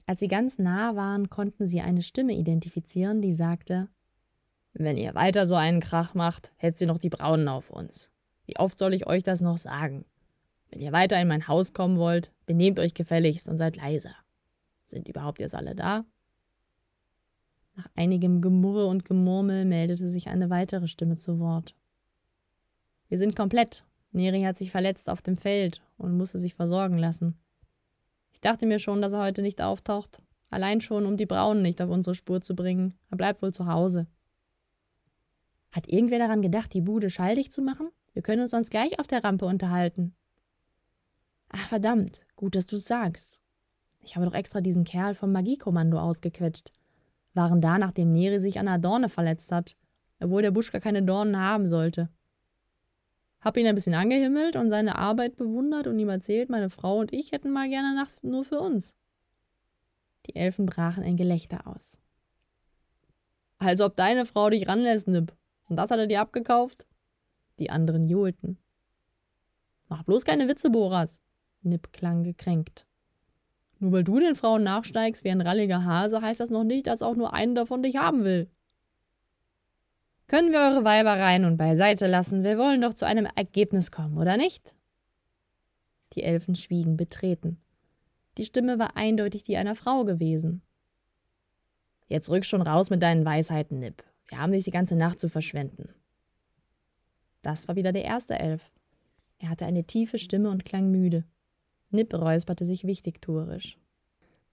Als 0.08 0.20
sie 0.20 0.28
ganz 0.28 0.58
nah 0.58 0.96
waren, 0.96 1.30
konnten 1.30 1.68
sie 1.68 1.82
eine 1.82 2.02
Stimme 2.02 2.34
identifizieren, 2.34 3.22
die 3.22 3.34
sagte 3.34 3.90
Wenn 4.74 4.98
ihr 4.98 5.14
weiter 5.14 5.46
so 5.46 5.54
einen 5.54 5.82
Krach 5.82 6.16
macht, 6.16 6.52
hetzt 6.58 6.82
ihr 6.82 6.88
noch 6.88 6.98
die 6.98 7.10
Braunen 7.10 7.48
auf 7.48 7.70
uns. 7.70 8.12
Wie 8.46 8.58
oft 8.58 8.80
soll 8.80 8.96
ich 8.96 9.06
euch 9.06 9.22
das 9.22 9.42
noch 9.42 9.60
sagen? 9.60 10.06
Wenn 10.72 10.82
ihr 10.82 10.92
weiter 10.92 11.22
in 11.22 11.28
mein 11.28 11.48
Haus 11.48 11.74
kommen 11.74 11.98
wollt, 11.98 12.32
benehmt 12.48 12.80
euch 12.80 12.96
gefälligst 12.96 13.48
und 13.48 13.58
seid 13.58 13.76
leiser. 13.76 14.16
Sind 14.86 15.08
überhaupt 15.08 15.40
jetzt 15.40 15.54
alle 15.54 15.76
da? 15.76 16.06
Nach 17.80 17.88
einigem 17.96 18.42
Gemurre 18.42 18.88
und 18.88 19.06
Gemurmel 19.06 19.64
meldete 19.64 20.10
sich 20.10 20.28
eine 20.28 20.50
weitere 20.50 20.90
Stimme 20.90 21.16
zu 21.16 21.40
Wort. 21.40 21.76
Wir 23.08 23.18
sind 23.18 23.38
komplett. 23.38 23.86
Neri 24.12 24.42
hat 24.42 24.58
sich 24.58 24.70
verletzt 24.70 25.10
auf 25.10 25.22
dem 25.22 25.38
Feld 25.38 25.82
und 25.98 26.18
musste 26.18 26.40
sich 26.40 26.56
versorgen 26.56 26.98
lassen. 26.98 27.38
Ich 28.34 28.42
dachte 28.42 28.66
mir 28.66 28.80
schon, 28.80 29.02
dass 29.02 29.14
er 29.14 29.24
heute 29.24 29.42
nicht 29.42 29.62
auftaucht. 29.62 30.22
Allein 30.50 30.82
schon, 30.82 31.06
um 31.06 31.16
die 31.16 31.26
Braunen 31.26 31.62
nicht 31.62 31.82
auf 31.82 31.90
unsere 31.90 32.16
Spur 32.16 32.42
zu 32.42 32.54
bringen. 32.54 32.96
Er 33.12 33.16
bleibt 33.16 33.42
wohl 33.42 33.54
zu 33.54 33.66
Hause. 33.66 34.08
Hat 35.72 35.88
irgendwer 35.88 36.20
daran 36.20 36.42
gedacht, 36.42 36.74
die 36.74 36.82
Bude 36.82 37.10
schalldicht 37.10 37.54
zu 37.54 37.62
machen? 37.62 37.88
Wir 38.12 38.24
können 38.24 38.42
uns 38.42 38.52
sonst 38.52 38.72
gleich 38.72 39.00
auf 39.00 39.08
der 39.08 39.24
Rampe 39.24 39.46
unterhalten. 39.46 40.14
Ach 41.48 41.70
verdammt, 41.70 42.26
gut, 42.36 42.56
dass 42.56 42.68
du's 42.68 42.84
sagst. 42.84 43.40
Ich 44.02 44.18
habe 44.18 44.26
doch 44.26 44.34
extra 44.34 44.60
diesen 44.60 44.84
Kerl 44.84 45.16
vom 45.16 45.32
Magiekommando 45.32 45.98
ausgequetscht. 45.98 46.74
Waren 47.34 47.62
da, 47.62 47.78
nachdem 47.78 48.12
Neri 48.12 48.40
sich 48.40 48.60
an 48.60 48.68
einer 48.68 48.80
Dorne 48.80 49.10
verletzt 49.10 49.52
hat, 49.52 49.76
obwohl 50.20 50.42
der 50.42 50.52
Busch 50.52 50.72
gar 50.72 50.82
keine 50.82 51.04
Dornen 51.04 51.38
haben 51.38 51.68
sollte. 51.68 52.10
Hab 53.42 53.56
ihn 53.56 53.68
ein 53.68 53.76
bisschen 53.76 53.94
angehimmelt 53.94 54.56
und 54.56 54.70
seine 54.70 54.98
Arbeit 54.98 55.38
bewundert 55.38 55.88
und 55.88 55.98
ihm 55.98 56.10
erzählt, 56.10 56.50
meine 56.50 56.70
Frau 56.70 57.00
und 57.00 57.14
ich 57.14 57.32
hätten 57.32 57.52
mal 57.52 57.70
gerne 57.70 57.96
Nacht 57.96 58.24
nur 58.24 58.44
für 58.44 58.60
uns. 58.60 58.96
Die 60.26 60.36
Elfen 60.36 60.66
brachen 60.66 61.04
in 61.04 61.16
Gelächter 61.16 61.66
aus. 61.66 61.98
Also 63.58 63.86
ob 63.86 63.96
deine 63.96 64.26
Frau 64.26 64.50
dich 64.50 64.68
ranlässt, 64.68 65.08
Nip. 65.08 65.34
Und 65.68 65.78
das 65.78 65.92
hat 65.92 66.00
er 66.00 66.08
dir 66.08 66.22
abgekauft? 66.22 66.86
Die 67.60 67.70
anderen 67.70 68.08
johlten. 68.08 68.58
Mach 69.88 70.04
bloß 70.04 70.26
keine 70.26 70.48
Witze, 70.48 70.70
Boras. 70.70 71.22
Nip 71.62 71.92
klang 71.94 72.24
gekränkt. 72.24 72.86
Nur 73.80 73.94
weil 73.94 74.04
du 74.04 74.20
den 74.20 74.36
Frauen 74.36 74.64
nachsteigst 74.64 75.24
wie 75.24 75.30
ein 75.30 75.42
ralliger 75.42 75.86
Hase, 75.86 76.22
heißt 76.22 76.40
das 76.40 76.50
noch 76.50 76.66
nicht, 76.66 76.88
dass 76.88 77.02
auch 77.02 77.16
nur 77.16 77.34
einen 77.34 77.56
davon 77.56 77.82
dich 77.82 77.96
haben 77.96 78.24
will. 78.24 78.50
Können 80.28 80.52
wir 80.52 80.60
eure 80.60 80.84
Weibereien 80.84 81.42
nun 81.42 81.58
beiseite 81.58 82.06
lassen? 82.06 82.44
Wir 82.44 82.58
wollen 82.58 82.82
doch 82.82 82.94
zu 82.94 83.06
einem 83.06 83.28
Ergebnis 83.36 83.90
kommen, 83.90 84.18
oder 84.18 84.38
nicht? 84.38 84.76
Die 86.14 86.24
Elfen 86.24 86.56
schwiegen 86.56 86.98
betreten. 86.98 87.60
Die 88.38 88.46
Stimme 88.46 88.78
war 88.78 88.96
eindeutig 88.96 89.44
die 89.44 89.58
einer 89.58 89.76
Frau 89.76 90.04
gewesen. 90.04 90.62
Jetzt 92.08 92.30
rück 92.30 92.46
schon 92.46 92.62
raus 92.62 92.90
mit 92.90 93.02
deinen 93.02 93.26
Weisheiten, 93.26 93.80
Nip. 93.80 94.04
Wir 94.28 94.40
haben 94.40 94.52
dich 94.52 94.66
die 94.66 94.72
ganze 94.72 94.96
Nacht 94.96 95.20
zu 95.20 95.30
verschwenden. 95.30 95.90
Das 97.42 97.68
war 97.68 97.76
wieder 97.76 97.92
der 97.92 98.04
erste 98.04 98.38
Elf. 98.38 98.72
Er 99.40 99.50
hatte 99.50 99.66
eine 99.66 99.86
tiefe 99.86 100.18
Stimme 100.18 100.50
und 100.50 100.66
klang 100.66 100.92
müde. 100.92 101.24
Nip 101.92 102.14
räusperte 102.14 102.66
sich 102.66 102.86
wichtigtuerisch. 102.86 103.78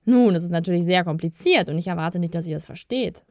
Nun, 0.05 0.35
es 0.35 0.45
ist 0.45 0.51
natürlich 0.51 0.85
sehr 0.85 1.05
kompliziert 1.05 1.69
und 1.69 1.79
ich 1.79 1.89
erwarte 1.89 2.19
nicht, 2.19 2.35
dass 2.35 2.47
ihr 2.47 2.57
es 2.57 2.67
versteht. 2.67 3.25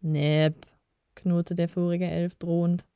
Nip, 0.00 0.66
knurrte 1.14 1.54
der 1.54 1.68
vorige 1.68 2.06
Elf 2.06 2.36
drohend. 2.36 2.86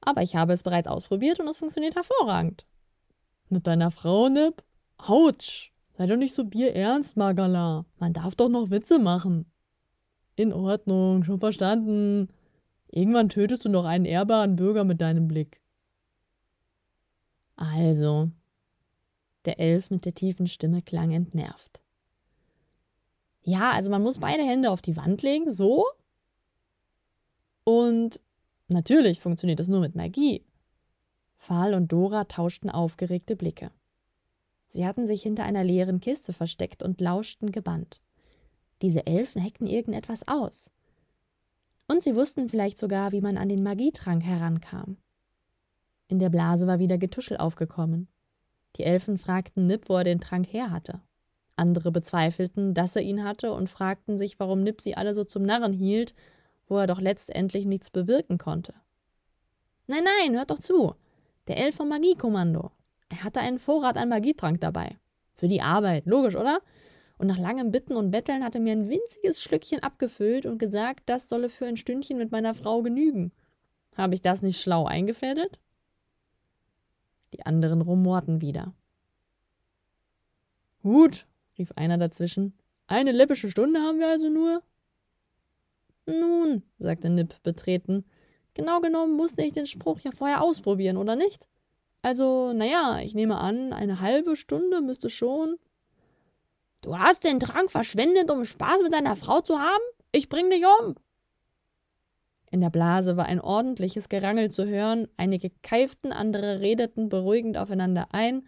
Aber 0.00 0.22
ich 0.22 0.36
habe 0.36 0.52
es 0.52 0.62
bereits 0.62 0.88
ausprobiert 0.88 1.40
und 1.40 1.48
es 1.48 1.58
funktioniert 1.58 1.96
hervorragend. 1.96 2.64
Mit 3.48 3.66
deiner 3.66 3.90
Frau, 3.90 4.28
Nip? 4.28 4.62
Autsch! 4.96 5.72
Sei 5.98 6.06
doch 6.06 6.16
nicht 6.16 6.34
so 6.34 6.44
bierernst, 6.44 7.16
Magala. 7.16 7.84
Man 7.98 8.12
darf 8.12 8.36
doch 8.36 8.48
noch 8.48 8.70
Witze 8.70 8.98
machen. 8.98 9.46
In 10.36 10.52
Ordnung, 10.52 11.24
schon 11.24 11.40
verstanden. 11.40 12.28
Irgendwann 12.90 13.28
tötest 13.28 13.64
du 13.64 13.68
noch 13.68 13.84
einen 13.84 14.04
ehrbaren 14.04 14.54
Bürger 14.56 14.84
mit 14.84 15.00
deinem 15.00 15.26
Blick. 15.26 15.60
Also. 17.56 18.30
Der 19.48 19.58
Elf 19.58 19.90
mit 19.90 20.04
der 20.04 20.14
tiefen 20.14 20.46
Stimme 20.46 20.82
klang 20.82 21.10
entnervt. 21.10 21.80
Ja, 23.42 23.70
also 23.70 23.90
man 23.90 24.02
muss 24.02 24.18
beide 24.18 24.42
Hände 24.42 24.70
auf 24.70 24.82
die 24.82 24.96
Wand 24.96 25.22
legen, 25.22 25.50
so, 25.50 25.86
und 27.68 28.18
natürlich 28.68 29.20
funktioniert 29.20 29.60
das 29.60 29.68
nur 29.68 29.80
mit 29.80 29.94
Magie. 29.94 30.42
Pfahl 31.38 31.74
und 31.74 31.92
Dora 31.92 32.24
tauschten 32.24 32.70
aufgeregte 32.70 33.36
Blicke. 33.36 33.70
Sie 34.68 34.86
hatten 34.86 35.06
sich 35.06 35.22
hinter 35.22 35.44
einer 35.44 35.64
leeren 35.64 36.00
Kiste 36.00 36.32
versteckt 36.32 36.82
und 36.82 37.02
lauschten 37.02 37.52
gebannt. 37.52 38.00
Diese 38.80 39.06
Elfen 39.06 39.42
heckten 39.42 39.66
irgendetwas 39.66 40.26
aus. 40.26 40.70
Und 41.88 42.02
sie 42.02 42.14
wussten 42.14 42.48
vielleicht 42.48 42.78
sogar, 42.78 43.12
wie 43.12 43.20
man 43.20 43.36
an 43.36 43.50
den 43.50 43.62
Magietrank 43.62 44.22
herankam. 44.24 44.96
In 46.06 46.18
der 46.18 46.30
Blase 46.30 46.66
war 46.66 46.78
wieder 46.78 46.96
Getuschel 46.96 47.36
aufgekommen. 47.36 48.08
Die 48.76 48.84
Elfen 48.84 49.18
fragten 49.18 49.66
Nip, 49.66 49.88
wo 49.88 49.96
er 49.96 50.04
den 50.04 50.20
Trank 50.20 50.46
her 50.52 50.70
hatte. 50.70 51.00
Andere 51.56 51.90
bezweifelten, 51.90 52.74
dass 52.74 52.94
er 52.94 53.02
ihn 53.02 53.24
hatte 53.24 53.52
und 53.52 53.68
fragten 53.68 54.16
sich, 54.16 54.38
warum 54.38 54.62
Nip 54.62 54.80
sie 54.80 54.96
alle 54.96 55.14
so 55.14 55.24
zum 55.24 55.42
Narren 55.42 55.72
hielt 55.72 56.14
wo 56.68 56.76
er 56.76 56.86
doch 56.86 57.00
letztendlich 57.00 57.66
nichts 57.66 57.90
bewirken 57.90 58.38
konnte. 58.38 58.74
Nein, 59.86 60.04
nein, 60.04 60.36
hört 60.36 60.50
doch 60.50 60.58
zu. 60.58 60.94
Der 61.48 61.58
Elf 61.58 61.76
vom 61.76 61.88
Magiekommando. 61.88 62.70
Er 63.08 63.24
hatte 63.24 63.40
einen 63.40 63.58
Vorrat 63.58 63.96
an 63.96 64.10
Magietrank 64.10 64.60
dabei. 64.60 64.98
Für 65.34 65.48
die 65.48 65.62
Arbeit, 65.62 66.04
logisch, 66.04 66.36
oder? 66.36 66.60
Und 67.16 67.26
nach 67.26 67.38
langem 67.38 67.72
Bitten 67.72 67.96
und 67.96 68.10
Betteln 68.10 68.44
hat 68.44 68.54
er 68.54 68.60
mir 68.60 68.72
ein 68.72 68.88
winziges 68.88 69.42
Schlückchen 69.42 69.82
abgefüllt 69.82 70.46
und 70.46 70.58
gesagt, 70.58 71.04
das 71.06 71.28
solle 71.28 71.48
für 71.48 71.66
ein 71.66 71.76
Stündchen 71.76 72.18
mit 72.18 72.30
meiner 72.30 72.54
Frau 72.54 72.82
genügen. 72.82 73.32
Habe 73.96 74.14
ich 74.14 74.22
das 74.22 74.42
nicht 74.42 74.60
schlau 74.60 74.84
eingefädelt? 74.84 75.58
Die 77.32 77.44
anderen 77.44 77.80
rumorten 77.80 78.40
wieder. 78.40 78.74
Gut, 80.82 81.26
rief 81.58 81.72
einer 81.76 81.98
dazwischen. 81.98 82.54
Eine 82.86 83.12
läppische 83.12 83.50
Stunde 83.50 83.80
haben 83.80 83.98
wir 83.98 84.08
also 84.08 84.30
nur? 84.30 84.62
Nun, 86.06 86.62
sagte 86.78 87.10
Nip 87.10 87.42
betreten, 87.42 88.04
genau 88.54 88.80
genommen 88.80 89.14
musste 89.14 89.42
ich 89.42 89.52
den 89.52 89.66
Spruch 89.66 90.00
ja 90.00 90.10
vorher 90.12 90.42
ausprobieren, 90.42 90.96
oder 90.96 91.16
nicht? 91.16 91.46
Also, 92.00 92.52
naja, 92.54 93.00
ich 93.02 93.14
nehme 93.14 93.38
an, 93.38 93.72
eine 93.72 94.00
halbe 94.00 94.36
Stunde 94.36 94.80
müsste 94.80 95.10
schon. 95.10 95.58
Du 96.80 96.98
hast 96.98 97.24
den 97.24 97.40
Trank 97.40 97.70
verschwendet, 97.70 98.30
um 98.30 98.44
Spaß 98.44 98.82
mit 98.82 98.92
deiner 98.92 99.16
Frau 99.16 99.40
zu 99.40 99.58
haben? 99.58 99.82
Ich 100.12 100.28
bring 100.28 100.48
dich 100.48 100.64
um. 100.64 100.94
In 102.50 102.60
der 102.60 102.70
Blase 102.70 103.16
war 103.16 103.26
ein 103.26 103.40
ordentliches 103.40 104.08
Gerangel 104.08 104.50
zu 104.50 104.66
hören, 104.66 105.06
einige 105.16 105.50
keiften, 105.62 106.12
andere 106.12 106.60
redeten 106.60 107.08
beruhigend 107.08 107.58
aufeinander 107.58 108.08
ein, 108.12 108.44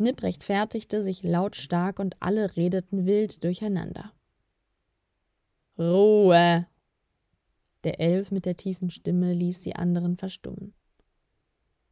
Nip 0.00 0.22
rechtfertigte 0.22 1.02
sich 1.02 1.22
lautstark 1.22 1.98
und 1.98 2.16
alle 2.20 2.56
redeten 2.56 3.04
wild 3.04 3.44
durcheinander. 3.44 4.12
Ruhe, 5.78 6.66
der 7.84 8.00
Elf 8.00 8.30
mit 8.30 8.46
der 8.46 8.56
tiefen 8.56 8.88
Stimme 8.88 9.34
ließ 9.34 9.60
die 9.60 9.76
anderen 9.76 10.16
verstummen. 10.16 10.72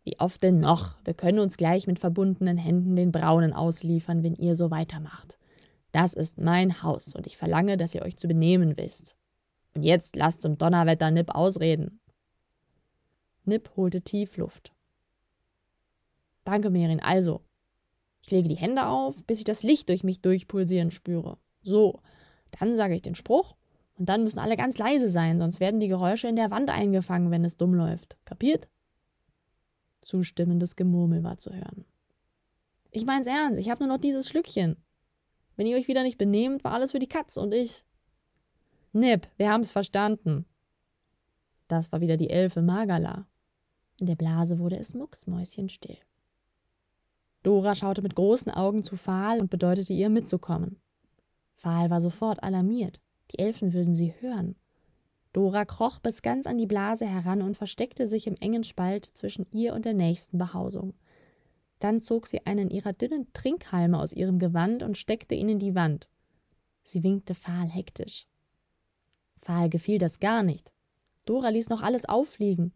Wie 0.04 0.18
oft 0.20 0.42
denn 0.42 0.58
noch? 0.58 0.98
Wir 1.04 1.12
können 1.12 1.38
uns 1.38 1.58
gleich 1.58 1.86
mit 1.86 1.98
verbundenen 1.98 2.56
Händen 2.56 2.96
den 2.96 3.12
Braunen 3.12 3.52
ausliefern, 3.52 4.22
wenn 4.22 4.36
ihr 4.36 4.56
so 4.56 4.70
weitermacht. 4.70 5.38
Das 5.92 6.14
ist 6.14 6.38
mein 6.38 6.82
Haus 6.82 7.14
und 7.14 7.26
ich 7.26 7.36
verlange, 7.36 7.76
dass 7.76 7.94
ihr 7.94 8.02
euch 8.02 8.16
zu 8.16 8.26
benehmen 8.26 8.78
wisst. 8.78 9.17
Und 9.74 9.82
jetzt 9.82 10.16
lasst 10.16 10.42
zum 10.42 10.58
Donnerwetter 10.58 11.10
Nip 11.10 11.34
ausreden. 11.34 12.00
Nip 13.44 13.70
holte 13.76 14.02
tief 14.02 14.36
Luft. 14.36 14.72
Danke, 16.44 16.70
Merin. 16.70 17.00
Also, 17.00 17.42
ich 18.22 18.30
lege 18.30 18.48
die 18.48 18.56
Hände 18.56 18.86
auf, 18.86 19.24
bis 19.24 19.38
ich 19.38 19.44
das 19.44 19.62
Licht 19.62 19.88
durch 19.88 20.04
mich 20.04 20.20
durchpulsieren 20.20 20.90
spüre. 20.90 21.38
So, 21.62 22.00
dann 22.58 22.76
sage 22.76 22.94
ich 22.94 23.02
den 23.02 23.14
Spruch 23.14 23.56
und 23.98 24.08
dann 24.08 24.22
müssen 24.22 24.38
alle 24.38 24.56
ganz 24.56 24.78
leise 24.78 25.08
sein, 25.08 25.38
sonst 25.38 25.60
werden 25.60 25.80
die 25.80 25.88
Geräusche 25.88 26.28
in 26.28 26.36
der 26.36 26.50
Wand 26.50 26.70
eingefangen, 26.70 27.30
wenn 27.30 27.44
es 27.44 27.56
dumm 27.56 27.74
läuft. 27.74 28.16
Kapiert? 28.24 28.68
Zustimmendes 30.02 30.76
Gemurmel 30.76 31.22
war 31.22 31.38
zu 31.38 31.52
hören. 31.52 31.84
Ich 32.90 33.04
mein's 33.04 33.26
ernst, 33.26 33.60
ich 33.60 33.70
habe 33.70 33.84
nur 33.84 33.94
noch 33.94 34.00
dieses 34.00 34.28
Schlückchen. 34.28 34.76
Wenn 35.56 35.66
ihr 35.66 35.76
euch 35.76 35.88
wieder 35.88 36.02
nicht 36.02 36.18
benehmt, 36.18 36.64
war 36.64 36.72
alles 36.72 36.92
für 36.92 36.98
die 36.98 37.08
Katz 37.08 37.36
und 37.36 37.52
ich. 37.52 37.84
Nip, 38.92 39.28
wir 39.36 39.50
haben's 39.50 39.70
verstanden. 39.70 40.46
Das 41.68 41.92
war 41.92 42.00
wieder 42.00 42.16
die 42.16 42.30
Elfe 42.30 42.62
Magala. 42.62 43.26
In 43.98 44.06
der 44.06 44.16
Blase 44.16 44.58
wurde 44.58 44.78
es 44.78 44.94
mucksmäuschenstill. 44.94 45.98
Dora 47.42 47.74
schaute 47.74 48.02
mit 48.02 48.14
großen 48.14 48.50
Augen 48.52 48.82
zu 48.82 48.96
Pfahl 48.96 49.40
und 49.40 49.50
bedeutete 49.50 49.92
ihr 49.92 50.08
mitzukommen. 50.08 50.80
Pfahl 51.56 51.90
war 51.90 52.00
sofort 52.00 52.42
alarmiert. 52.42 53.00
Die 53.32 53.38
Elfen 53.38 53.72
würden 53.72 53.94
sie 53.94 54.14
hören. 54.20 54.56
Dora 55.32 55.64
kroch 55.64 55.98
bis 55.98 56.22
ganz 56.22 56.46
an 56.46 56.56
die 56.56 56.66
Blase 56.66 57.06
heran 57.06 57.42
und 57.42 57.56
versteckte 57.56 58.08
sich 58.08 58.26
im 58.26 58.36
engen 58.36 58.64
Spalt 58.64 59.04
zwischen 59.04 59.46
ihr 59.50 59.74
und 59.74 59.84
der 59.84 59.94
nächsten 59.94 60.38
Behausung. 60.38 60.94
Dann 61.78 62.00
zog 62.00 62.26
sie 62.26 62.44
einen 62.46 62.70
ihrer 62.70 62.92
dünnen 62.92 63.28
Trinkhalme 63.34 64.00
aus 64.00 64.12
ihrem 64.12 64.38
Gewand 64.38 64.82
und 64.82 64.96
steckte 64.96 65.34
ihn 65.34 65.48
in 65.48 65.58
die 65.58 65.74
Wand. 65.74 66.08
Sie 66.82 67.02
winkte 67.02 67.34
Pfahl 67.34 67.68
hektisch. 67.68 68.26
Pfahl 69.38 69.68
gefiel 69.68 69.98
das 69.98 70.20
gar 70.20 70.42
nicht. 70.42 70.72
Dora 71.24 71.48
ließ 71.48 71.68
noch 71.68 71.82
alles 71.82 72.06
auffliegen. 72.06 72.72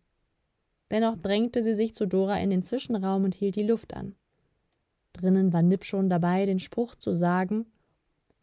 Dennoch 0.91 1.17
drängte 1.17 1.63
sie 1.65 1.75
sich 1.75 1.95
zu 1.95 2.07
Dora 2.07 2.39
in 2.39 2.51
den 2.51 2.63
Zwischenraum 2.63 3.25
und 3.25 3.35
hielt 3.35 3.57
die 3.57 3.63
Luft 3.63 3.95
an. 3.95 4.15
Drinnen 5.13 5.53
war 5.53 5.63
Nip 5.63 5.85
schon 5.85 6.11
dabei, 6.11 6.47
den 6.47 6.59
Spruch 6.59 6.95
zu 6.95 7.15
sagen. 7.15 7.67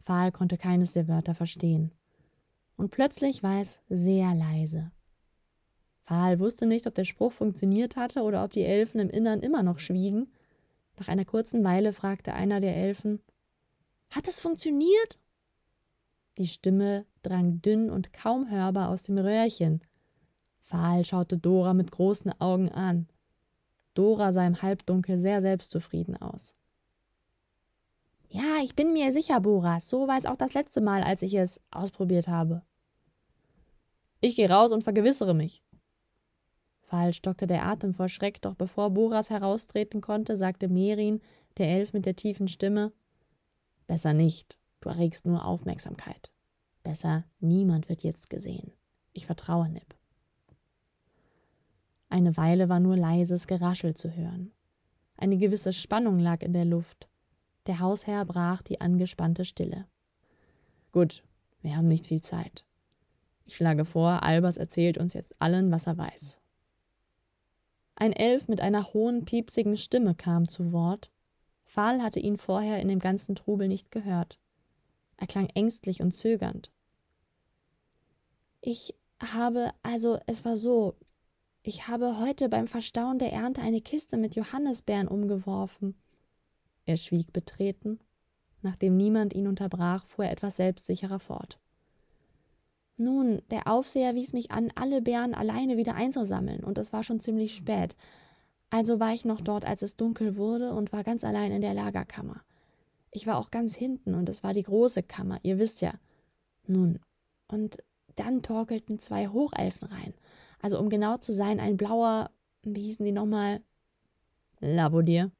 Pfahl 0.02 0.32
konnte 0.32 0.56
keines 0.56 0.92
der 0.92 1.08
Wörter 1.08 1.34
verstehen. 1.34 1.92
Und 2.76 2.90
plötzlich 2.90 3.42
war 3.42 3.60
es 3.60 3.78
sehr 3.88 4.34
leise. 4.34 4.90
Pfahl 6.00 6.40
wusste 6.40 6.66
nicht, 6.66 6.86
ob 6.86 6.94
der 6.94 7.04
Spruch 7.04 7.32
funktioniert 7.32 7.96
hatte 7.96 8.22
oder 8.22 8.42
ob 8.42 8.52
die 8.52 8.64
Elfen 8.64 8.98
im 8.98 9.10
Innern 9.10 9.40
immer 9.40 9.62
noch 9.62 9.78
schwiegen. 9.78 10.32
Nach 10.98 11.08
einer 11.08 11.24
kurzen 11.24 11.62
Weile 11.62 11.92
fragte 11.92 12.34
einer 12.34 12.60
der 12.60 12.76
Elfen: 12.76 13.20
Hat 14.10 14.26
es 14.26 14.40
funktioniert? 14.40 15.18
Die 16.40 16.46
Stimme 16.46 17.04
drang 17.22 17.60
dünn 17.60 17.90
und 17.90 18.14
kaum 18.14 18.50
hörbar 18.50 18.88
aus 18.88 19.02
dem 19.02 19.18
Röhrchen. 19.18 19.82
Pfahl 20.62 21.04
schaute 21.04 21.36
Dora 21.36 21.74
mit 21.74 21.90
großen 21.90 22.32
Augen 22.40 22.70
an. 22.70 23.08
Dora 23.92 24.32
sah 24.32 24.46
im 24.46 24.62
Halbdunkel 24.62 25.20
sehr 25.20 25.42
selbstzufrieden 25.42 26.16
aus. 26.16 26.54
Ja, 28.30 28.56
ich 28.62 28.74
bin 28.74 28.94
mir 28.94 29.12
sicher, 29.12 29.38
Boras. 29.42 29.86
So 29.86 30.08
war 30.08 30.16
es 30.16 30.24
auch 30.24 30.38
das 30.38 30.54
letzte 30.54 30.80
Mal, 30.80 31.02
als 31.02 31.20
ich 31.20 31.34
es 31.34 31.60
ausprobiert 31.70 32.26
habe. 32.26 32.62
Ich 34.22 34.36
gehe 34.36 34.48
raus 34.48 34.72
und 34.72 34.82
vergewissere 34.82 35.34
mich. 35.34 35.62
Pfahl 36.80 37.12
stockte 37.12 37.48
der 37.48 37.66
Atem 37.66 37.92
vor 37.92 38.08
Schreck, 38.08 38.40
doch 38.40 38.54
bevor 38.54 38.88
Boras 38.88 39.28
heraustreten 39.28 40.00
konnte, 40.00 40.38
sagte 40.38 40.68
Merin, 40.68 41.20
der 41.58 41.68
Elf 41.68 41.92
mit 41.92 42.06
der 42.06 42.16
tiefen 42.16 42.48
Stimme: 42.48 42.94
Besser 43.86 44.14
nicht, 44.14 44.59
du 44.80 44.88
erregst 44.88 45.26
nur 45.26 45.44
Aufmerksamkeit. 45.44 46.32
Besser, 46.82 47.24
niemand 47.40 47.88
wird 47.88 48.02
jetzt 48.02 48.30
gesehen. 48.30 48.72
Ich 49.12 49.26
vertraue 49.26 49.68
Nip. 49.68 49.94
Eine 52.08 52.36
Weile 52.36 52.68
war 52.68 52.80
nur 52.80 52.96
leises 52.96 53.46
Geraschel 53.46 53.94
zu 53.94 54.14
hören. 54.14 54.52
Eine 55.16 55.36
gewisse 55.36 55.72
Spannung 55.72 56.18
lag 56.18 56.42
in 56.42 56.52
der 56.52 56.64
Luft. 56.64 57.08
Der 57.66 57.78
Hausherr 57.78 58.24
brach 58.24 58.62
die 58.62 58.80
angespannte 58.80 59.44
Stille. 59.44 59.86
Gut, 60.92 61.22
wir 61.62 61.76
haben 61.76 61.84
nicht 61.84 62.06
viel 62.06 62.20
Zeit. 62.20 62.64
Ich 63.44 63.56
schlage 63.56 63.84
vor, 63.84 64.22
Albers 64.22 64.56
erzählt 64.56 64.98
uns 64.98 65.12
jetzt 65.12 65.34
allen, 65.40 65.70
was 65.70 65.86
er 65.86 65.98
weiß. 65.98 66.40
Ein 67.96 68.12
Elf 68.12 68.48
mit 68.48 68.60
einer 68.60 68.94
hohen, 68.94 69.24
piepsigen 69.24 69.76
Stimme 69.76 70.14
kam 70.14 70.48
zu 70.48 70.72
Wort. 70.72 71.12
Pfahl 71.66 72.02
hatte 72.02 72.18
ihn 72.18 72.38
vorher 72.38 72.80
in 72.80 72.88
dem 72.88 72.98
ganzen 72.98 73.34
Trubel 73.34 73.68
nicht 73.68 73.90
gehört. 73.90 74.38
Er 75.20 75.26
klang 75.26 75.48
ängstlich 75.54 76.02
und 76.02 76.10
zögernd. 76.12 76.72
Ich 78.62 78.94
habe, 79.22 79.70
also 79.82 80.18
es 80.26 80.44
war 80.44 80.56
so, 80.56 80.96
ich 81.62 81.88
habe 81.88 82.18
heute 82.18 82.48
beim 82.48 82.66
Verstauen 82.66 83.18
der 83.18 83.32
Ernte 83.32 83.60
eine 83.60 83.82
Kiste 83.82 84.16
mit 84.16 84.34
Johannisbeeren 84.34 85.08
umgeworfen. 85.08 85.94
Er 86.86 86.96
schwieg 86.96 87.32
betreten. 87.32 88.00
Nachdem 88.62 88.96
niemand 88.96 89.34
ihn 89.34 89.46
unterbrach, 89.46 90.06
fuhr 90.06 90.24
er 90.24 90.32
etwas 90.32 90.56
selbstsicherer 90.56 91.20
fort. 91.20 91.58
Nun, 92.96 93.40
der 93.50 93.66
Aufseher 93.66 94.14
wies 94.14 94.34
mich 94.34 94.50
an, 94.50 94.70
alle 94.74 95.00
Beeren 95.00 95.34
alleine 95.34 95.78
wieder 95.78 95.94
einzusammeln, 95.94 96.62
und 96.62 96.76
es 96.76 96.92
war 96.92 97.02
schon 97.02 97.20
ziemlich 97.20 97.54
spät. 97.54 97.96
Also 98.68 99.00
war 99.00 99.14
ich 99.14 99.24
noch 99.24 99.40
dort, 99.40 99.64
als 99.64 99.80
es 99.80 99.96
dunkel 99.96 100.36
wurde, 100.36 100.74
und 100.74 100.92
war 100.92 101.02
ganz 101.02 101.24
allein 101.24 101.52
in 101.52 101.62
der 101.62 101.72
Lagerkammer. 101.72 102.42
Ich 103.10 103.26
war 103.26 103.38
auch 103.38 103.50
ganz 103.50 103.74
hinten, 103.74 104.14
und 104.14 104.28
es 104.28 104.42
war 104.42 104.52
die 104.52 104.62
große 104.62 105.02
Kammer, 105.02 105.38
ihr 105.42 105.58
wisst 105.58 105.80
ja. 105.80 105.94
Nun, 106.66 107.00
und 107.48 107.78
dann 108.14 108.42
torkelten 108.42 108.98
zwei 108.98 109.28
Hochelfen 109.28 109.88
rein, 109.88 110.14
also 110.60 110.78
um 110.78 110.88
genau 110.88 111.16
zu 111.16 111.32
sein, 111.32 111.58
ein 111.58 111.76
blauer, 111.76 112.30
wie 112.62 112.82
hießen 112.82 113.04
die 113.04 113.12
nochmal? 113.12 113.62
Lavodier. 114.60 115.30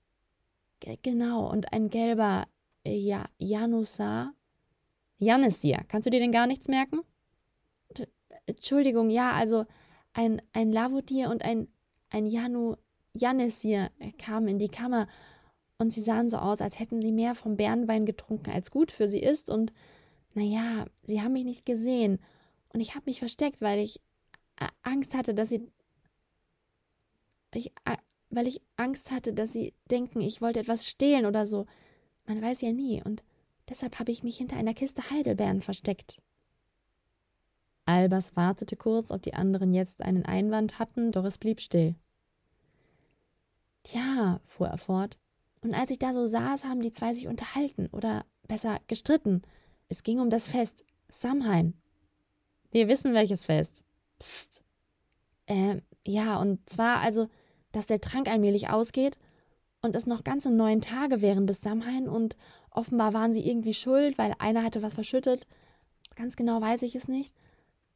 G 0.80 0.98
genau, 1.02 1.50
und 1.50 1.72
ein 1.72 1.90
gelber, 1.90 2.46
äh, 2.84 2.96
ja, 2.96 3.26
Janusar. 3.38 4.32
Janissir, 5.18 5.84
kannst 5.88 6.06
du 6.06 6.10
dir 6.10 6.20
denn 6.20 6.32
gar 6.32 6.46
nichts 6.46 6.68
merken? 6.68 7.00
T 7.94 8.08
Entschuldigung, 8.46 9.10
ja, 9.10 9.32
also 9.32 9.66
ein, 10.14 10.40
ein 10.52 10.72
Lavodier 10.72 11.30
und 11.30 11.44
ein, 11.44 11.68
ein 12.08 12.26
Janu, 12.26 12.76
Janissir 13.14 13.90
kamen 14.18 14.48
in 14.48 14.58
die 14.58 14.68
Kammer 14.68 15.06
und 15.80 15.90
sie 15.90 16.02
sahen 16.02 16.28
so 16.28 16.36
aus, 16.36 16.60
als 16.60 16.78
hätten 16.78 17.00
sie 17.00 17.10
mehr 17.10 17.34
vom 17.34 17.56
Bärenwein 17.56 18.04
getrunken, 18.04 18.50
als 18.50 18.70
gut 18.70 18.92
für 18.92 19.08
sie 19.08 19.20
ist 19.20 19.48
und, 19.48 19.72
naja, 20.34 20.84
sie 21.04 21.22
haben 21.22 21.32
mich 21.32 21.44
nicht 21.44 21.64
gesehen 21.64 22.18
und 22.68 22.80
ich 22.80 22.94
habe 22.94 23.06
mich 23.06 23.18
versteckt, 23.18 23.62
weil 23.62 23.78
ich 23.78 24.00
Angst 24.82 25.14
hatte, 25.14 25.32
dass 25.32 25.48
sie. 25.48 25.66
Ich, 27.54 27.72
weil 28.28 28.46
ich 28.46 28.60
Angst 28.76 29.10
hatte, 29.10 29.32
dass 29.32 29.54
sie 29.54 29.72
denken, 29.90 30.20
ich 30.20 30.42
wollte 30.42 30.60
etwas 30.60 30.86
stehlen 30.86 31.24
oder 31.24 31.46
so. 31.46 31.66
Man 32.26 32.42
weiß 32.42 32.60
ja 32.60 32.72
nie, 32.72 33.02
und 33.02 33.24
deshalb 33.70 33.98
habe 33.98 34.12
ich 34.12 34.22
mich 34.22 34.36
hinter 34.36 34.56
einer 34.56 34.74
Kiste 34.74 35.10
Heidelbeeren 35.10 35.62
versteckt. 35.62 36.20
Albers 37.86 38.36
wartete 38.36 38.76
kurz, 38.76 39.10
ob 39.10 39.22
die 39.22 39.34
anderen 39.34 39.72
jetzt 39.72 40.02
einen 40.02 40.26
Einwand 40.26 40.78
hatten, 40.78 41.10
doch 41.10 41.24
es 41.24 41.38
blieb 41.38 41.60
still. 41.60 41.96
Tja, 43.82 44.40
fuhr 44.44 44.68
er 44.68 44.78
fort, 44.78 45.18
und 45.62 45.74
als 45.74 45.90
ich 45.90 45.98
da 45.98 46.14
so 46.14 46.26
saß, 46.26 46.64
haben 46.64 46.80
die 46.80 46.92
zwei 46.92 47.14
sich 47.14 47.28
unterhalten, 47.28 47.88
oder 47.92 48.24
besser 48.48 48.78
gestritten. 48.86 49.42
Es 49.88 50.02
ging 50.02 50.20
um 50.20 50.30
das 50.30 50.48
Fest, 50.48 50.84
Samhain. 51.08 51.74
Wir 52.70 52.88
wissen 52.88 53.14
welches 53.14 53.46
Fest. 53.46 53.82
Psst. 54.18 54.62
Äh, 55.46 55.80
ja, 56.06 56.36
und 56.36 56.68
zwar 56.68 57.00
also, 57.00 57.28
dass 57.72 57.86
der 57.86 58.00
Trank 58.00 58.28
allmählich 58.28 58.70
ausgeht 58.70 59.18
und 59.82 59.96
es 59.96 60.06
noch 60.06 60.24
ganze 60.24 60.50
neun 60.50 60.80
Tage 60.80 61.22
wären 61.22 61.46
bis 61.46 61.60
Samhain 61.60 62.08
und 62.08 62.36
offenbar 62.70 63.12
waren 63.12 63.32
sie 63.32 63.46
irgendwie 63.46 63.74
schuld, 63.74 64.18
weil 64.18 64.34
einer 64.38 64.62
hatte 64.62 64.82
was 64.82 64.94
verschüttet. 64.94 65.46
Ganz 66.16 66.36
genau 66.36 66.60
weiß 66.60 66.82
ich 66.82 66.94
es 66.94 67.08
nicht. 67.08 67.34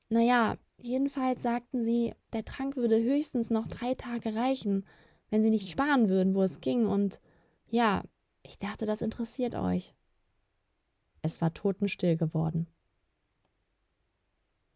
Naja, 0.08 0.56
jedenfalls 0.78 1.42
sagten 1.42 1.82
sie, 1.82 2.14
der 2.32 2.44
Trank 2.44 2.76
würde 2.76 3.02
höchstens 3.02 3.50
noch 3.50 3.66
drei 3.66 3.94
Tage 3.94 4.34
reichen, 4.34 4.84
wenn 5.30 5.42
sie 5.42 5.50
nicht 5.50 5.70
sparen 5.70 6.08
würden, 6.08 6.34
wo 6.34 6.42
es 6.42 6.60
ging. 6.60 6.86
Und 6.86 7.20
ja, 7.66 8.02
ich 8.42 8.58
dachte, 8.58 8.86
das 8.86 9.02
interessiert 9.02 9.54
euch. 9.54 9.94
Es 11.22 11.40
war 11.40 11.54
totenstill 11.54 12.16
geworden. 12.16 12.66